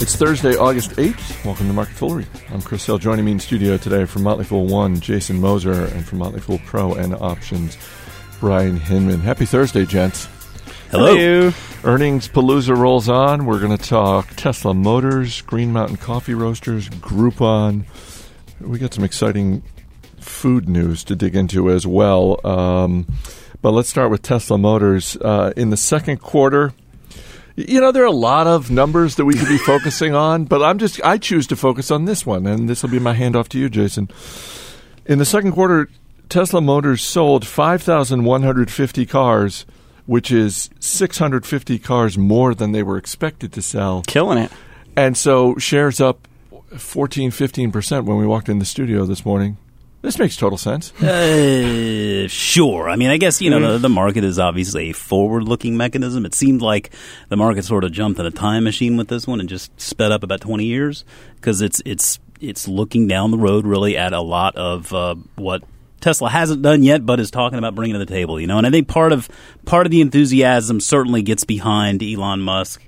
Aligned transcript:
It's 0.00 0.14
Thursday, 0.14 0.54
August 0.54 0.92
8th. 0.92 1.44
Welcome 1.44 1.66
to 1.66 1.72
Market 1.72 1.94
Foolery. 1.94 2.24
I'm 2.50 2.62
Chris 2.62 2.86
Hill. 2.86 2.98
Joining 2.98 3.24
me 3.24 3.32
in 3.32 3.40
studio 3.40 3.76
today 3.76 4.04
from 4.04 4.22
Motley 4.22 4.44
Fool 4.44 4.66
1, 4.66 5.00
Jason 5.00 5.40
Moser, 5.40 5.86
and 5.86 6.06
from 6.06 6.18
Motley 6.18 6.38
Fool 6.40 6.60
Pro 6.64 6.94
and 6.94 7.14
Options, 7.16 7.76
Brian 8.38 8.76
Hinman. 8.76 9.18
Happy 9.20 9.44
Thursday, 9.44 9.84
gents. 9.84 10.28
Hello. 10.92 11.52
Earnings 11.82 12.28
Palooza 12.28 12.76
rolls 12.76 13.08
on. 13.08 13.44
We're 13.44 13.58
going 13.58 13.76
to 13.76 13.84
talk 13.84 14.28
Tesla 14.36 14.72
Motors, 14.72 15.42
Green 15.42 15.72
Mountain 15.72 15.96
Coffee 15.96 16.34
Roasters, 16.34 16.88
Groupon. 16.88 17.84
We 18.60 18.78
got 18.78 18.94
some 18.94 19.04
exciting 19.04 19.64
food 20.20 20.68
news 20.68 21.02
to 21.04 21.16
dig 21.16 21.34
into 21.34 21.70
as 21.70 21.88
well. 21.88 22.40
Um, 22.46 23.06
but 23.62 23.72
let's 23.72 23.88
start 23.88 24.12
with 24.12 24.22
Tesla 24.22 24.58
Motors. 24.58 25.16
Uh, 25.16 25.52
in 25.56 25.70
the 25.70 25.76
second 25.76 26.18
quarter, 26.18 26.72
you 27.66 27.80
know, 27.80 27.90
there 27.90 28.04
are 28.04 28.06
a 28.06 28.12
lot 28.12 28.46
of 28.46 28.70
numbers 28.70 29.16
that 29.16 29.24
we 29.24 29.34
could 29.34 29.48
be 29.48 29.58
focusing 29.66 30.14
on, 30.14 30.44
but 30.44 30.62
I'm 30.62 30.78
just 30.78 31.02
I 31.04 31.18
choose 31.18 31.46
to 31.48 31.56
focus 31.56 31.90
on 31.90 32.04
this 32.04 32.24
one, 32.24 32.46
and 32.46 32.68
this 32.68 32.82
will 32.82 32.90
be 32.90 33.00
my 33.00 33.16
handoff 33.16 33.48
to 33.48 33.58
you, 33.58 33.68
Jason. 33.68 34.08
In 35.06 35.18
the 35.18 35.24
second 35.24 35.52
quarter, 35.52 35.88
Tesla 36.28 36.60
Motors 36.60 37.02
sold 37.02 37.46
5,150 37.46 39.06
cars, 39.06 39.66
which 40.06 40.30
is 40.30 40.70
650 40.78 41.78
cars 41.78 42.16
more 42.16 42.54
than 42.54 42.72
they 42.72 42.82
were 42.82 42.96
expected 42.96 43.52
to 43.54 43.62
sell. 43.62 44.02
Killing 44.06 44.38
it. 44.38 44.52
And 44.94 45.16
so 45.16 45.56
shares 45.56 46.00
up 46.00 46.28
14, 46.76 47.30
15% 47.30 48.04
when 48.04 48.18
we 48.18 48.26
walked 48.26 48.48
in 48.48 48.58
the 48.58 48.64
studio 48.64 49.04
this 49.04 49.24
morning. 49.24 49.56
This 50.00 50.16
makes 50.18 50.36
total 50.36 50.58
sense. 50.58 50.92
Uh, 51.02 52.28
sure. 52.28 52.88
I 52.88 52.94
mean, 52.94 53.10
I 53.10 53.16
guess 53.16 53.42
you 53.42 53.50
know 53.50 53.72
the, 53.72 53.78
the 53.78 53.88
market 53.88 54.22
is 54.22 54.38
obviously 54.38 54.90
a 54.90 54.92
forward-looking 54.92 55.76
mechanism. 55.76 56.24
It 56.24 56.34
seemed 56.34 56.62
like 56.62 56.90
the 57.28 57.36
market 57.36 57.64
sort 57.64 57.82
of 57.82 57.90
jumped 57.90 58.20
in 58.20 58.26
a 58.26 58.30
time 58.30 58.62
machine 58.62 58.96
with 58.96 59.08
this 59.08 59.26
one 59.26 59.40
and 59.40 59.48
just 59.48 59.78
sped 59.80 60.12
up 60.12 60.22
about 60.22 60.40
twenty 60.40 60.66
years 60.66 61.04
because 61.34 61.60
it's 61.60 61.82
it's 61.84 62.20
it's 62.40 62.68
looking 62.68 63.08
down 63.08 63.32
the 63.32 63.38
road 63.38 63.66
really 63.66 63.96
at 63.96 64.12
a 64.12 64.20
lot 64.20 64.54
of 64.54 64.92
uh, 64.94 65.16
what 65.34 65.64
Tesla 66.00 66.30
hasn't 66.30 66.62
done 66.62 66.84
yet, 66.84 67.04
but 67.04 67.18
is 67.18 67.32
talking 67.32 67.58
about 67.58 67.74
bringing 67.74 67.94
to 67.94 67.98
the 67.98 68.06
table. 68.06 68.40
You 68.40 68.46
know, 68.46 68.58
and 68.58 68.66
I 68.66 68.70
think 68.70 68.86
part 68.86 69.12
of 69.12 69.28
part 69.66 69.84
of 69.86 69.90
the 69.90 70.00
enthusiasm 70.00 70.80
certainly 70.80 71.22
gets 71.22 71.42
behind 71.44 72.02
Elon 72.02 72.40
Musk. 72.40 72.84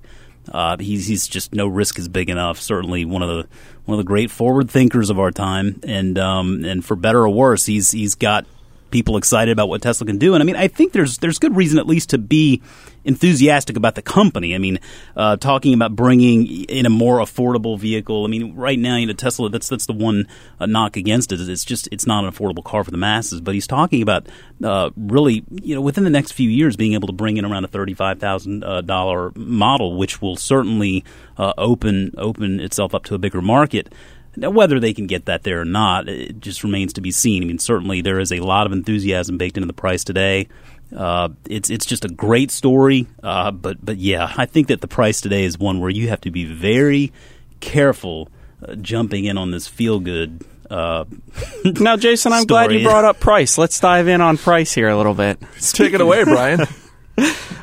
Uh, 0.50 0.76
he's 0.78 1.06
he's 1.06 1.28
just 1.28 1.54
no 1.54 1.66
risk 1.66 1.98
is 1.98 2.08
big 2.08 2.30
enough. 2.30 2.60
Certainly 2.60 3.04
one 3.04 3.22
of 3.22 3.28
the 3.28 3.48
one 3.90 3.98
of 3.98 4.04
the 4.04 4.08
great 4.08 4.30
forward 4.30 4.70
thinkers 4.70 5.10
of 5.10 5.18
our 5.18 5.32
time, 5.32 5.80
and 5.82 6.16
um, 6.16 6.64
and 6.64 6.84
for 6.84 6.94
better 6.94 7.18
or 7.18 7.28
worse, 7.28 7.66
he's 7.66 7.90
he's 7.90 8.14
got 8.14 8.46
people 8.90 9.16
excited 9.16 9.52
about 9.52 9.68
what 9.68 9.82
Tesla 9.82 10.06
can 10.06 10.18
do. 10.18 10.34
And 10.34 10.42
I 10.42 10.46
mean, 10.46 10.56
I 10.56 10.68
think 10.68 10.92
there's 10.92 11.18
there's 11.18 11.38
good 11.38 11.54
reason 11.54 11.78
at 11.78 11.86
least 11.86 12.10
to 12.10 12.18
be 12.18 12.62
enthusiastic 13.04 13.76
about 13.76 13.94
the 13.94 14.02
company. 14.02 14.54
I 14.54 14.58
mean, 14.58 14.78
uh, 15.16 15.36
talking 15.36 15.72
about 15.72 15.96
bringing 15.96 16.46
in 16.46 16.84
a 16.86 16.90
more 16.90 17.18
affordable 17.18 17.78
vehicle. 17.78 18.24
I 18.24 18.28
mean, 18.28 18.54
right 18.54 18.78
now, 18.78 18.96
you 18.96 19.06
know, 19.06 19.12
Tesla. 19.12 19.48
That's 19.50 19.68
that's 19.68 19.86
the 19.86 19.92
one 19.92 20.26
uh, 20.58 20.66
knock 20.66 20.96
against 20.96 21.32
it. 21.32 21.40
It's 21.40 21.64
just 21.64 21.88
it's 21.92 22.06
not 22.06 22.24
an 22.24 22.30
affordable 22.30 22.64
car 22.64 22.84
for 22.84 22.90
the 22.90 22.96
masses. 22.96 23.40
But 23.40 23.54
he's 23.54 23.66
talking 23.66 24.02
about 24.02 24.28
uh, 24.62 24.90
really, 24.96 25.44
you 25.50 25.74
know, 25.74 25.80
within 25.80 26.04
the 26.04 26.10
next 26.10 26.32
few 26.32 26.50
years, 26.50 26.76
being 26.76 26.94
able 26.94 27.06
to 27.06 27.14
bring 27.14 27.36
in 27.36 27.44
around 27.44 27.64
a 27.64 27.68
thirty-five 27.68 28.18
thousand 28.18 28.40
thousand 28.60 28.86
dollar 28.86 29.32
model, 29.34 29.96
which 29.96 30.22
will 30.22 30.36
certainly 30.36 31.04
uh, 31.36 31.52
open 31.58 32.12
open 32.16 32.60
itself 32.60 32.94
up 32.94 33.04
to 33.04 33.14
a 33.14 33.18
bigger 33.18 33.42
market. 33.42 33.92
Now, 34.36 34.50
whether 34.50 34.78
they 34.78 34.92
can 34.92 35.06
get 35.06 35.26
that 35.26 35.42
there 35.42 35.60
or 35.60 35.64
not, 35.64 36.08
it 36.08 36.40
just 36.40 36.62
remains 36.62 36.92
to 36.94 37.00
be 37.00 37.10
seen. 37.10 37.42
I 37.42 37.46
mean, 37.46 37.58
certainly 37.58 38.00
there 38.00 38.20
is 38.20 38.32
a 38.32 38.40
lot 38.40 38.66
of 38.66 38.72
enthusiasm 38.72 39.38
baked 39.38 39.56
into 39.56 39.66
the 39.66 39.72
price 39.72 40.04
today. 40.04 40.48
Uh, 40.96 41.28
it's 41.48 41.70
it's 41.70 41.86
just 41.86 42.04
a 42.04 42.08
great 42.08 42.50
story, 42.50 43.06
uh, 43.22 43.50
but 43.52 43.84
but 43.84 43.98
yeah, 43.98 44.32
I 44.36 44.46
think 44.46 44.68
that 44.68 44.80
the 44.80 44.88
price 44.88 45.20
today 45.20 45.44
is 45.44 45.58
one 45.58 45.78
where 45.78 45.90
you 45.90 46.08
have 46.08 46.20
to 46.22 46.30
be 46.30 46.44
very 46.44 47.12
careful 47.60 48.28
uh, 48.66 48.74
jumping 48.74 49.24
in 49.24 49.38
on 49.38 49.52
this 49.52 49.68
feel 49.68 50.00
good. 50.00 50.44
Uh, 50.68 51.04
now, 51.64 51.96
Jason, 51.96 52.32
I'm 52.32 52.44
glad 52.44 52.72
you 52.72 52.82
brought 52.82 53.04
up 53.04 53.20
price. 53.20 53.56
Let's 53.58 53.78
dive 53.78 54.08
in 54.08 54.20
on 54.20 54.36
price 54.36 54.72
here 54.72 54.88
a 54.88 54.96
little 54.96 55.14
bit. 55.14 55.38
Take 55.60 55.92
it 55.92 56.00
away, 56.00 56.24
Brian. 56.24 56.60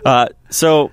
Uh, 0.05 0.27
so, 0.51 0.91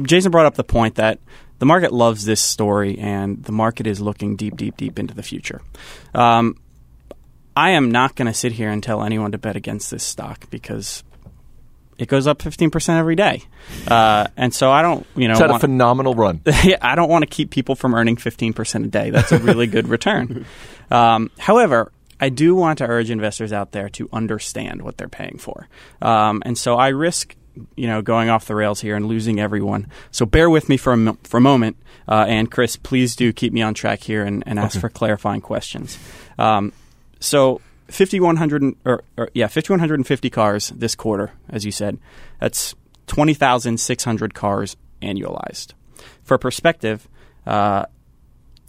Jason 0.00 0.30
brought 0.30 0.46
up 0.46 0.54
the 0.54 0.64
point 0.64 0.94
that 0.94 1.18
the 1.60 1.66
market 1.66 1.92
loves 1.92 2.24
this 2.24 2.40
story, 2.40 2.98
and 2.98 3.44
the 3.44 3.52
market 3.52 3.86
is 3.86 4.00
looking 4.00 4.34
deep, 4.34 4.56
deep, 4.56 4.76
deep 4.78 4.98
into 4.98 5.14
the 5.14 5.22
future. 5.22 5.60
Um, 6.14 6.56
I 7.54 7.70
am 7.70 7.90
not 7.90 8.16
going 8.16 8.26
to 8.26 8.34
sit 8.34 8.52
here 8.52 8.70
and 8.70 8.82
tell 8.82 9.02
anyone 9.02 9.32
to 9.32 9.38
bet 9.38 9.56
against 9.56 9.90
this 9.90 10.02
stock 10.02 10.48
because 10.48 11.04
it 11.98 12.08
goes 12.08 12.26
up 12.26 12.38
15% 12.38 12.98
every 12.98 13.14
day. 13.14 13.42
Uh, 13.86 14.26
and 14.38 14.54
so 14.54 14.70
I 14.70 14.80
don't, 14.80 15.06
you 15.14 15.28
know, 15.28 15.32
it's 15.32 15.40
had 15.40 15.50
want, 15.50 15.62
a 15.62 15.66
phenomenal 15.66 16.14
run. 16.14 16.40
I 16.46 16.94
don't 16.94 17.10
want 17.10 17.22
to 17.22 17.28
keep 17.28 17.50
people 17.50 17.74
from 17.74 17.94
earning 17.94 18.16
15% 18.16 18.84
a 18.84 18.88
day. 18.88 19.10
That's 19.10 19.32
a 19.32 19.38
really 19.38 19.66
good 19.66 19.86
return. 19.86 20.46
Um, 20.92 21.30
however, 21.38 21.92
I 22.18 22.30
do 22.30 22.56
want 22.56 22.78
to 22.78 22.84
urge 22.84 23.10
investors 23.10 23.52
out 23.52 23.70
there 23.70 23.88
to 23.90 24.08
understand 24.12 24.82
what 24.82 24.96
they're 24.96 25.08
paying 25.08 25.38
for. 25.38 25.68
Um, 26.02 26.42
and 26.44 26.58
so 26.58 26.74
I 26.74 26.88
risk 26.88 27.36
you 27.76 27.86
know 27.86 28.02
going 28.02 28.28
off 28.28 28.46
the 28.46 28.54
rails 28.54 28.80
here 28.80 28.96
and 28.96 29.06
losing 29.06 29.40
everyone. 29.40 29.86
So 30.10 30.26
bear 30.26 30.48
with 30.50 30.68
me 30.68 30.76
for 30.76 30.92
a, 30.92 31.16
for 31.24 31.36
a 31.38 31.40
moment. 31.40 31.76
Uh, 32.08 32.24
and 32.28 32.50
Chris, 32.50 32.76
please 32.76 33.14
do 33.14 33.32
keep 33.32 33.52
me 33.52 33.62
on 33.62 33.74
track 33.74 34.00
here 34.02 34.24
and, 34.24 34.42
and 34.46 34.58
ask 34.58 34.76
okay. 34.76 34.80
for 34.80 34.88
clarifying 34.88 35.40
questions. 35.40 35.98
Um, 36.38 36.72
so 37.20 37.60
5100 37.88 38.74
or, 38.84 39.02
or, 39.16 39.30
yeah 39.34 39.46
5150 39.46 40.30
cars 40.30 40.68
this 40.70 40.94
quarter 40.94 41.32
as 41.48 41.64
you 41.64 41.72
said 41.72 41.98
that's 42.38 42.74
20,600 43.08 44.34
cars 44.34 44.76
annualized 45.02 45.72
for 46.22 46.38
perspective 46.38 47.08
uh, 47.46 47.84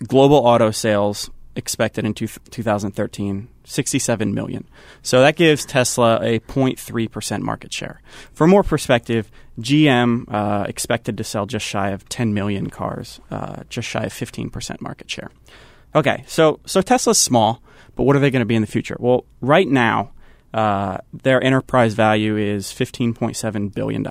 global 0.08 0.38
auto 0.38 0.72
sales 0.72 1.30
expected 1.56 2.06
in 2.06 2.14
two, 2.14 2.28
2013 2.28 3.48
67 3.64 4.34
million 4.34 4.68
so 5.02 5.22
that 5.22 5.36
gives 5.36 5.66
tesla 5.66 6.20
a 6.22 6.40
0.3% 6.40 7.42
market 7.42 7.74
share 7.74 8.02
for 8.34 8.48
more 8.48 8.64
perspective 8.64 9.32
gm 9.60 10.26
uh, 10.34 10.66
expected 10.68 11.18
to 11.18 11.24
sell 11.24 11.46
just 11.46 11.66
shy 11.66 11.90
of 11.90 12.08
10 12.10 12.34
million 12.34 12.70
cars 12.70 13.20
uh, 13.32 13.64
just 13.70 13.88
shy 13.88 14.04
of 14.04 14.14
15% 14.14 14.82
market 14.82 15.10
share 15.10 15.30
okay 15.94 16.24
so 16.28 16.60
so 16.66 16.82
tesla's 16.82 17.20
small 17.20 17.62
but 17.96 18.04
what 18.04 18.16
are 18.16 18.20
they 18.20 18.30
going 18.32 18.42
to 18.42 18.46
be 18.46 18.56
in 18.56 18.62
the 18.62 18.68
future? 18.68 18.96
Well, 19.00 19.26
right 19.42 19.68
now, 19.68 20.12
uh, 20.54 21.00
their 21.14 21.44
enterprise 21.44 21.94
value 21.94 22.38
is 22.38 22.68
$15.7 22.68 23.74
billion. 23.74 24.08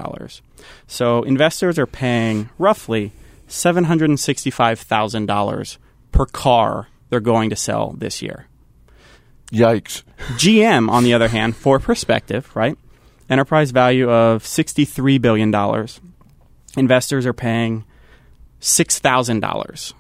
So 0.87 1.23
investors 1.23 1.79
are 1.79 1.87
paying 1.87 2.51
roughly 2.59 3.13
$765,000 3.49 5.79
per 6.13 6.27
car 6.27 6.89
they're 7.11 7.21
going 7.21 7.51
to 7.51 7.57
sell 7.57 7.93
this 7.99 8.23
year. 8.23 8.47
Yikes. 9.53 10.05
GM, 10.37 10.89
on 10.89 11.05
the 11.05 11.13
other 11.13 11.29
hand, 11.29 11.57
for 11.57 11.79
perspective, 11.79 12.51
right? 12.55 12.79
Enterprise 13.29 13.73
value 13.73 14.09
of 14.09 14.45
$63 14.45 15.21
billion. 15.21 15.55
Investors 16.77 17.27
are 17.27 17.33
paying 17.33 17.85
$6,000 18.61 19.93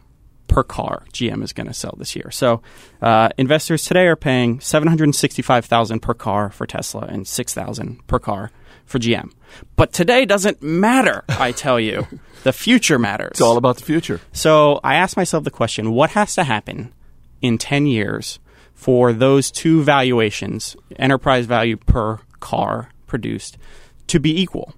per 0.50 0.64
car 0.64 1.04
GM 1.12 1.44
is 1.44 1.52
going 1.52 1.68
to 1.68 1.72
sell 1.72 1.94
this 1.96 2.16
year. 2.16 2.30
So 2.32 2.60
uh, 3.00 3.28
investors 3.38 3.84
today 3.84 4.06
are 4.08 4.16
paying 4.16 4.58
765,000 4.60 6.00
per 6.00 6.12
car 6.12 6.50
for 6.50 6.66
Tesla 6.66 7.02
and 7.02 7.26
6,000 7.26 8.06
per 8.08 8.18
car 8.18 8.50
for 8.84 8.98
GM. 8.98 9.32
But 9.76 9.92
today 9.92 10.24
doesn't 10.26 10.60
matter. 10.60 11.24
I 11.28 11.52
tell 11.52 11.78
you, 11.78 12.06
the 12.42 12.52
future 12.52 12.98
matters. 12.98 13.30
It's 13.32 13.40
all 13.40 13.56
about 13.56 13.76
the 13.76 13.84
future. 13.84 14.20
So 14.32 14.80
I 14.82 14.96
asked 14.96 15.16
myself 15.16 15.44
the 15.44 15.50
question: 15.52 15.92
What 15.92 16.10
has 16.10 16.34
to 16.34 16.42
happen 16.44 16.92
in 17.42 17.58
ten 17.58 17.86
years 17.86 18.38
for 18.74 19.12
those 19.12 19.50
two 19.50 19.82
valuations, 19.82 20.76
enterprise 20.96 21.46
value 21.46 21.76
per 21.76 22.18
car 22.40 22.88
produced, 23.06 23.58
to 24.06 24.18
be 24.18 24.40
equal? 24.40 24.74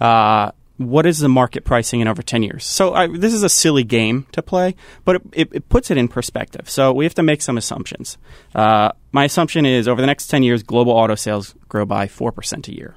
Uh, 0.00 0.50
what 0.78 1.06
is 1.06 1.18
the 1.18 1.28
market 1.28 1.64
pricing 1.64 2.00
in 2.00 2.08
over 2.08 2.22
10 2.22 2.42
years? 2.42 2.64
So 2.64 2.94
I, 2.94 3.08
this 3.08 3.34
is 3.34 3.42
a 3.42 3.48
silly 3.48 3.84
game 3.84 4.26
to 4.32 4.42
play, 4.42 4.74
but 5.04 5.16
it, 5.16 5.22
it, 5.32 5.48
it, 5.52 5.68
puts 5.68 5.90
it 5.90 5.98
in 5.98 6.08
perspective. 6.08 6.70
So 6.70 6.92
we 6.92 7.04
have 7.04 7.14
to 7.14 7.22
make 7.22 7.42
some 7.42 7.58
assumptions. 7.58 8.16
Uh, 8.54 8.92
my 9.12 9.24
assumption 9.24 9.66
is 9.66 9.88
over 9.88 10.00
the 10.00 10.06
next 10.06 10.28
10 10.28 10.44
years, 10.44 10.62
global 10.62 10.92
auto 10.92 11.16
sales 11.16 11.54
grow 11.68 11.84
by 11.84 12.06
4% 12.06 12.68
a 12.68 12.74
year. 12.74 12.94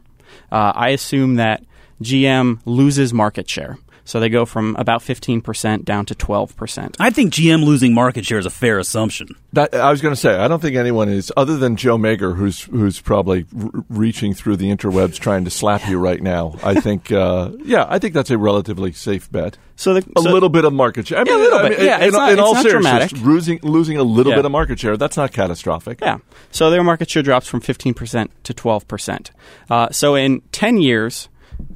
Uh, 0.52 0.72
I 0.76 0.90
assume 0.90 1.36
that 1.36 1.64
GM 2.02 2.62
loses 2.66 3.14
market 3.14 3.50
share. 3.50 3.78
So 4.06 4.20
they 4.20 4.30
go 4.30 4.46
from 4.46 4.76
about 4.78 5.02
15% 5.02 5.86
down 5.86 6.06
to 6.08 6.16
12%. 6.16 6.96
I 7.00 7.10
think 7.10 7.34
GM 7.34 7.64
losing 7.64 7.94
market 7.94 8.26
share 8.26 8.40
is 8.40 8.46
a 8.46 8.50
fair 8.50 8.80
assumption. 8.80 9.30
That, 9.54 9.74
I 9.76 9.92
was 9.92 10.02
going 10.02 10.14
to 10.14 10.20
say, 10.20 10.36
I 10.36 10.48
don't 10.48 10.62
think 10.62 10.76
anyone 10.76 11.10
is, 11.10 11.32
other 11.36 11.58
than 11.58 11.76
Joe 11.76 11.98
Magyer, 11.98 12.36
who's 12.36 12.64
who's 12.64 13.02
probably 13.02 13.46
r- 13.58 13.70
reaching 13.90 14.34
through 14.34 14.58
the 14.58 14.74
interwebs 14.74 15.20
trying 15.20 15.44
to 15.46 15.52
slap 15.52 15.88
you 15.88 16.00
right 16.00 16.22
now. 16.22 16.56
I 16.64 16.80
think, 16.80 17.12
uh, 17.12 17.52
yeah, 17.64 17.86
I 17.90 18.00
think 18.00 18.14
that's 18.14 18.32
a 18.32 18.38
relatively 18.38 18.94
safe 18.94 19.32
bet. 19.32 19.58
So 19.76 19.96
the, 19.96 20.00
a 20.16 20.22
so, 20.22 20.32
little 20.32 20.50
bit 20.50 20.64
of 20.64 20.74
market 20.74 21.08
share. 21.08 21.20
I 21.20 21.24
mean, 21.24 21.34
yeah, 21.34 21.40
a 21.40 21.44
little 21.44 21.60
I 21.60 21.64
mean, 21.64 21.72
bit. 21.72 21.82
Yeah, 21.82 21.98
in, 21.98 22.04
it's 22.04 22.14
not, 22.16 22.32
in 22.32 22.40
it's 22.40 22.42
all 22.42 22.54
not 22.54 22.64
seriousness, 22.64 23.22
losing 23.24 23.60
losing 23.64 23.98
a 23.98 24.04
little 24.04 24.32
yeah. 24.32 24.38
bit 24.38 24.46
of 24.46 24.52
market 24.52 24.80
share 24.80 24.96
that's 25.02 25.18
not 25.18 25.34
catastrophic. 25.34 26.00
Yeah. 26.02 26.20
So 26.52 26.70
their 26.70 26.84
market 26.84 27.10
share 27.10 27.24
drops 27.24 27.48
from 27.48 27.62
15% 27.62 28.30
to 28.44 28.54
12%. 28.54 29.32
Uh, 29.70 29.90
so 29.90 30.16
in 30.16 30.42
10 30.52 30.78
years, 30.78 31.28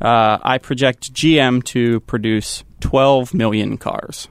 uh, 0.02 0.38
I 0.42 0.58
project 0.58 1.14
GM 1.14 1.64
to 1.66 2.00
produce 2.02 2.64
12 2.82 3.34
million 3.34 3.78
cars. 3.78 4.28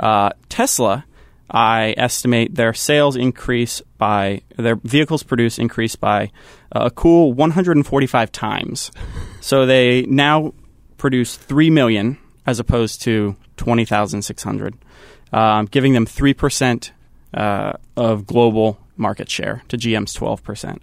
Uh, 0.00 0.30
Tesla, 0.48 1.04
I 1.50 1.94
estimate 1.96 2.54
their 2.54 2.72
sales 2.72 3.14
increase 3.14 3.82
by 3.98 4.42
their 4.56 4.76
vehicles 4.76 5.22
produced 5.22 5.58
increase 5.58 5.96
by 5.96 6.30
a 6.72 6.90
cool 6.90 7.32
145 7.34 8.32
times. 8.32 8.90
so 9.40 9.66
they 9.66 10.02
now 10.02 10.54
produce 10.96 11.36
three 11.36 11.70
million 11.70 12.18
as 12.46 12.58
opposed 12.58 13.02
to 13.02 13.36
20,600, 13.56 14.74
um, 15.32 15.66
giving 15.66 15.92
them 15.92 16.06
three 16.06 16.34
percent 16.34 16.92
uh, 17.34 17.74
of 17.96 18.26
global 18.26 18.78
market 18.96 19.30
share 19.30 19.62
to 19.68 19.76
GM's 19.76 20.12
12 20.14 20.42
percent 20.42 20.82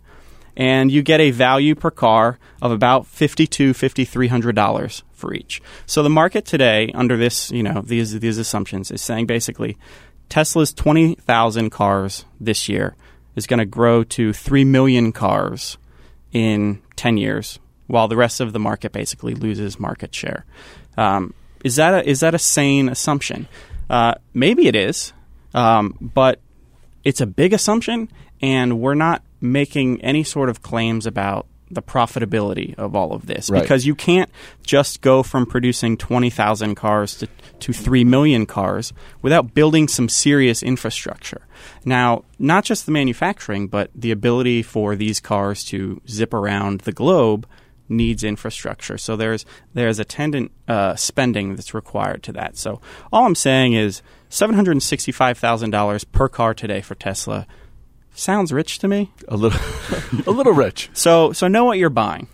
and 0.60 0.92
you 0.92 1.02
get 1.02 1.22
a 1.22 1.32
value 1.32 1.74
per 1.74 1.90
car 1.90 2.38
of 2.62 2.72
about 2.72 3.06
$52 3.06 3.72
$5300 3.72 5.02
for 5.14 5.34
each. 5.34 5.62
So 5.86 6.04
the 6.04 6.10
market 6.10 6.46
today 6.46 6.92
under 6.94 7.18
this 7.18 7.50
you 7.50 7.64
know 7.64 7.82
these 7.82 8.20
these 8.20 8.38
assumptions 8.38 8.92
is 8.92 9.02
saying 9.02 9.26
basically 9.26 9.78
tesla's 10.28 10.74
20000 10.74 11.70
cars 11.72 12.26
this 12.40 12.70
year 12.70 12.96
is 13.36 13.48
going 13.48 13.60
to 13.60 13.66
grow 13.66 14.04
to 14.04 14.34
3 14.34 14.66
million 14.66 15.12
cars 15.12 15.78
in 16.32 16.82
10 16.98 17.18
years 17.18 17.58
while 17.88 18.08
the 18.08 18.18
rest 18.18 18.40
of 18.42 18.54
the 18.54 18.60
market 18.60 18.92
basically 18.92 19.34
loses 19.34 19.80
market 19.80 20.14
share. 20.14 20.46
Um, 20.96 21.34
is 21.64 21.78
that 21.78 21.94
a, 21.94 22.08
is 22.08 22.20
that 22.20 22.36
a 22.36 22.40
sane 22.40 22.90
assumption? 22.90 23.48
Uh, 23.90 24.16
maybe 24.34 24.68
it 24.68 24.76
is 24.76 25.14
um, 25.54 25.98
but 26.00 26.40
it's 27.04 27.22
a 27.22 27.26
big 27.26 27.54
assumption 27.54 28.10
and 28.42 28.80
we're 28.80 28.94
not 28.94 29.24
making 29.42 30.02
any 30.02 30.24
sort 30.24 30.50
of 30.50 30.62
claims 30.62 31.06
about 31.06 31.46
the 31.72 31.82
profitability 31.84 32.74
of 32.80 32.96
all 32.96 33.14
of 33.14 33.28
this 33.28 33.48
Right. 33.50 33.62
because 33.62 33.86
you 33.86 33.94
can't 33.94 34.30
just 34.64 35.02
go 35.02 35.22
from 35.22 35.46
producing 35.46 35.98
20,000 35.98 36.74
cars 36.74 37.16
to, 37.20 37.28
to 37.60 37.72
3 37.74 38.04
million 38.06 38.48
cars 38.48 38.92
without 39.22 39.54
building 39.54 39.88
some 39.88 40.10
serious 40.10 40.64
infrastructure. 40.64 41.42
Now, 41.86 42.24
not 42.40 42.64
just 42.66 42.88
the 42.88 42.92
manufacturing, 42.92 43.68
but 43.68 43.92
the 43.94 44.10
ability 44.10 44.64
for 44.64 44.96
these 44.96 45.20
cars 45.20 45.64
to 45.66 46.02
zip 46.10 46.34
around 46.34 46.82
the 46.82 46.92
globe 46.92 47.46
needs 47.88 48.24
infrastructure. 48.24 48.98
So 48.98 49.16
there's 49.16 49.46
there's 49.74 50.00
attendant 50.00 50.52
uh, 50.68 50.96
spending 50.96 51.56
that's 51.56 51.74
required 51.74 52.24
to 52.24 52.32
that. 52.34 52.58
So 52.58 52.82
all 53.12 53.26
I'm 53.26 53.36
saying 53.36 53.74
is 53.74 54.02
seven 54.30 54.56
hundred 54.56 54.72
and 54.74 54.84
sixty 54.84 55.12
five 55.12 55.38
thousand 55.38 55.70
dollars 55.72 56.04
per 56.04 56.28
car 56.30 56.54
today 56.56 56.82
for 56.82 56.96
Tesla 56.96 57.46
sounds 58.20 58.52
rich 58.52 58.80
to 58.80 58.88
me. 58.88 59.12
A 59.28 59.38
little, 59.38 59.60
a 60.28 60.32
little 60.32 60.54
rich. 60.54 60.90
So 60.94 61.32
so 61.34 61.48
know 61.48 61.66
what 61.66 61.78
you're 61.78 61.90
buying. 61.90 62.28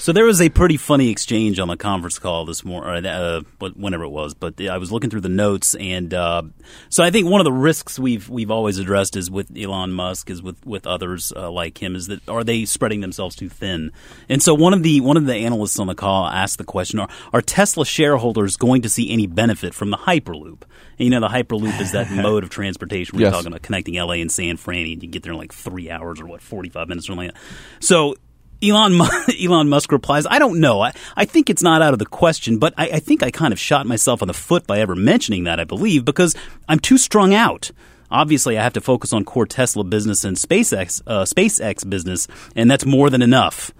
So 0.00 0.14
there 0.14 0.24
was 0.24 0.40
a 0.40 0.48
pretty 0.48 0.78
funny 0.78 1.10
exchange 1.10 1.58
on 1.60 1.68
the 1.68 1.76
conference 1.76 2.18
call 2.18 2.46
this 2.46 2.64
morning, 2.64 3.04
uh, 3.04 3.42
whenever 3.58 4.04
it 4.04 4.08
was. 4.08 4.32
But 4.32 4.58
I 4.58 4.78
was 4.78 4.90
looking 4.90 5.10
through 5.10 5.20
the 5.20 5.28
notes, 5.28 5.74
and 5.74 6.14
uh, 6.14 6.42
so 6.88 7.04
I 7.04 7.10
think 7.10 7.28
one 7.28 7.42
of 7.42 7.44
the 7.44 7.52
risks 7.52 7.98
we've 7.98 8.26
we've 8.26 8.50
always 8.50 8.78
addressed 8.78 9.14
is 9.14 9.30
with 9.30 9.54
Elon 9.54 9.92
Musk, 9.92 10.30
is 10.30 10.42
with 10.42 10.64
with 10.64 10.86
others 10.86 11.34
uh, 11.36 11.50
like 11.50 11.82
him, 11.82 11.94
is 11.94 12.06
that 12.06 12.26
are 12.30 12.42
they 12.42 12.64
spreading 12.64 13.02
themselves 13.02 13.36
too 13.36 13.50
thin? 13.50 13.92
And 14.30 14.42
so 14.42 14.54
one 14.54 14.72
of 14.72 14.82
the 14.82 15.02
one 15.02 15.18
of 15.18 15.26
the 15.26 15.34
analysts 15.34 15.78
on 15.78 15.86
the 15.86 15.94
call 15.94 16.26
asked 16.26 16.56
the 16.56 16.64
question: 16.64 16.98
Are, 16.98 17.08
are 17.34 17.42
Tesla 17.42 17.84
shareholders 17.84 18.56
going 18.56 18.80
to 18.80 18.88
see 18.88 19.10
any 19.10 19.26
benefit 19.26 19.74
from 19.74 19.90
the 19.90 19.98
Hyperloop? 19.98 20.62
And 20.98 21.04
you 21.06 21.10
know, 21.10 21.20
the 21.20 21.28
Hyperloop 21.28 21.78
is 21.78 21.92
that 21.92 22.10
mode 22.10 22.42
of 22.42 22.48
transportation 22.48 23.18
we're 23.18 23.24
Yes. 23.24 23.34
talking 23.34 23.48
about 23.48 23.60
connecting 23.60 23.96
LA 23.96 24.14
and 24.14 24.32
San 24.32 24.56
Fran, 24.56 24.86
and 24.86 25.02
you 25.02 25.10
get 25.10 25.22
there 25.24 25.32
in 25.32 25.38
like 25.38 25.52
three 25.52 25.90
hours 25.90 26.22
or 26.22 26.26
what, 26.26 26.40
forty 26.40 26.70
five 26.70 26.88
minutes 26.88 27.04
or 27.06 27.12
something 27.12 27.26
like 27.26 27.34
that. 27.34 27.84
So 27.84 28.16
Elon 28.62 28.94
Mu- 28.94 29.06
Elon 29.42 29.68
Musk 29.68 29.92
replies, 29.92 30.26
"I 30.26 30.38
don't 30.38 30.60
know. 30.60 30.80
I, 30.80 30.92
I 31.16 31.24
think 31.24 31.50
it's 31.50 31.62
not 31.62 31.82
out 31.82 31.92
of 31.92 31.98
the 31.98 32.06
question, 32.06 32.58
but 32.58 32.74
I, 32.76 32.88
I 32.88 33.00
think 33.00 33.22
I 33.22 33.30
kind 33.30 33.52
of 33.52 33.58
shot 33.58 33.86
myself 33.86 34.22
on 34.22 34.28
the 34.28 34.34
foot 34.34 34.66
by 34.66 34.80
ever 34.80 34.94
mentioning 34.94 35.44
that. 35.44 35.60
I 35.60 35.64
believe 35.64 36.04
because 36.04 36.34
I'm 36.68 36.78
too 36.78 36.98
strung 36.98 37.34
out." 37.34 37.70
Obviously, 38.12 38.58
I 38.58 38.62
have 38.64 38.72
to 38.72 38.80
focus 38.80 39.12
on 39.12 39.24
core 39.24 39.46
Tesla 39.46 39.84
business 39.84 40.24
and 40.24 40.36
SpaceX, 40.36 41.00
uh, 41.06 41.22
SpaceX 41.22 41.88
business, 41.88 42.26
and 42.56 42.68
that's 42.68 42.84
more 42.84 43.08
than 43.08 43.22
enough. 43.22 43.70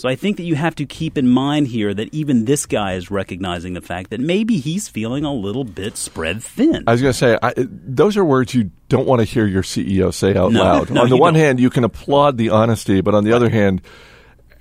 So 0.00 0.08
I 0.08 0.16
think 0.16 0.38
that 0.38 0.44
you 0.44 0.54
have 0.54 0.74
to 0.76 0.86
keep 0.86 1.18
in 1.18 1.28
mind 1.28 1.68
here 1.68 1.92
that 1.92 2.08
even 2.14 2.46
this 2.46 2.64
guy 2.64 2.94
is 2.94 3.10
recognizing 3.10 3.74
the 3.74 3.82
fact 3.82 4.08
that 4.08 4.18
maybe 4.18 4.56
he's 4.56 4.88
feeling 4.88 5.26
a 5.26 5.32
little 5.34 5.62
bit 5.62 5.98
spread 5.98 6.42
thin. 6.42 6.84
I 6.86 6.92
was 6.92 7.02
going 7.02 7.12
to 7.12 7.18
say, 7.18 7.38
I, 7.42 7.52
those 7.58 8.16
are 8.16 8.24
words 8.24 8.54
you 8.54 8.70
don't 8.88 9.06
want 9.06 9.20
to 9.20 9.26
hear 9.26 9.46
your 9.46 9.62
CEO 9.62 10.14
say 10.14 10.34
out 10.34 10.52
No, 10.52 10.62
loud. 10.62 10.90
no, 10.94 11.02
on 11.02 11.10
the 11.10 11.18
one 11.18 11.34
don't. 11.34 11.42
hand, 11.42 11.60
you 11.60 11.68
can 11.68 11.84
applaud 11.84 12.38
the 12.38 12.48
honesty, 12.48 13.02
but 13.02 13.14
on 13.14 13.24
the 13.24 13.32
other 13.34 13.50
hand, 13.50 13.82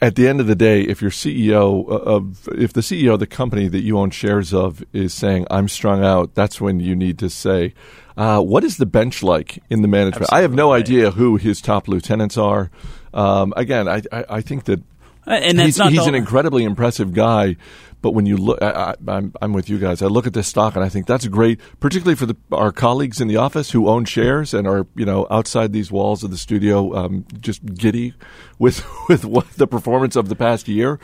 at 0.01 0.15
the 0.15 0.27
end 0.27 0.41
of 0.41 0.47
the 0.47 0.56
day, 0.56 0.81
if 0.81 1.01
your 1.01 1.12
CEO 1.12 1.88
of 1.89 2.50
if 2.51 2.74
the 2.74 2.81
CEO 2.81 3.13
of 3.13 3.21
the 3.21 3.27
company 3.27 3.69
that 3.69 3.80
you 3.80 3.97
own 3.97 4.09
shares 4.09 4.53
of 4.53 4.83
is 4.91 5.13
saying 5.13 5.47
I'm 5.50 5.69
strung 5.69 6.03
out, 6.03 6.36
that's 6.36 6.59
when 6.59 6.81
you 6.81 6.97
need 6.97 7.18
to 7.19 7.30
say, 7.30 7.74
uh, 8.18 8.41
what 8.41 8.65
is 8.65 8.75
the 8.75 8.86
bench 8.86 9.24
like 9.24 9.63
in 9.69 9.83
the 9.83 9.88
management? 9.88 10.33
I 10.33 10.41
have 10.41 10.53
no 10.53 10.74
idea 10.74 11.12
who 11.12 11.38
his 11.38 11.62
top 11.62 11.88
lieutenants 11.88 12.38
are. 12.38 12.71
Um, 13.13 13.53
again, 13.56 13.88
I, 13.88 14.01
I, 14.12 14.25
I 14.30 14.41
think 14.41 14.65
that 14.65 14.80
Uh, 14.80 14.83
and 15.30 15.60
that's 15.60 15.68
he's, 15.68 15.78
not 15.78 15.92
he's 15.92 16.08
an 16.08 16.16
incredibly 16.16 16.64
impressive 16.64 17.14
guy. 17.14 17.56
But 18.02 18.12
when 18.12 18.26
you 18.26 18.38
look, 18.38 18.62
I, 18.62 18.96
I'm 19.08 19.54
with 19.54 19.70
you 19.70 19.78
guys. 19.78 20.02
I 20.02 20.06
look 20.06 20.26
at 20.26 20.34
this 20.34 20.48
stock 20.48 20.76
and 20.76 20.86
I 20.86 20.90
think 20.90 21.06
that's 21.06 21.28
great, 21.28 21.60
particularly 21.81 22.16
for 22.16 22.26
the, 22.26 22.38
our 22.52 22.72
colleagues 22.72 23.20
in 23.20 23.28
the 23.28 23.36
office 23.36 23.72
who 23.72 23.90
own 23.90 24.06
shares 24.06 24.54
and 24.54 24.66
are, 24.68 24.88
you 24.96 25.06
know, 25.06 25.28
outside 25.30 25.74
these 25.74 25.92
walls 25.92 26.24
of 26.24 26.31
the 26.31 26.38
studio, 26.38 26.96
um, 26.96 27.26
just 27.42 27.66
giddy 27.66 28.14
with 28.58 28.86
with 29.10 29.26
what 29.26 29.50
the 29.52 29.68
performance 29.68 30.16
of 30.16 30.30
the 30.30 30.36
past 30.36 30.68
year. 30.68 31.00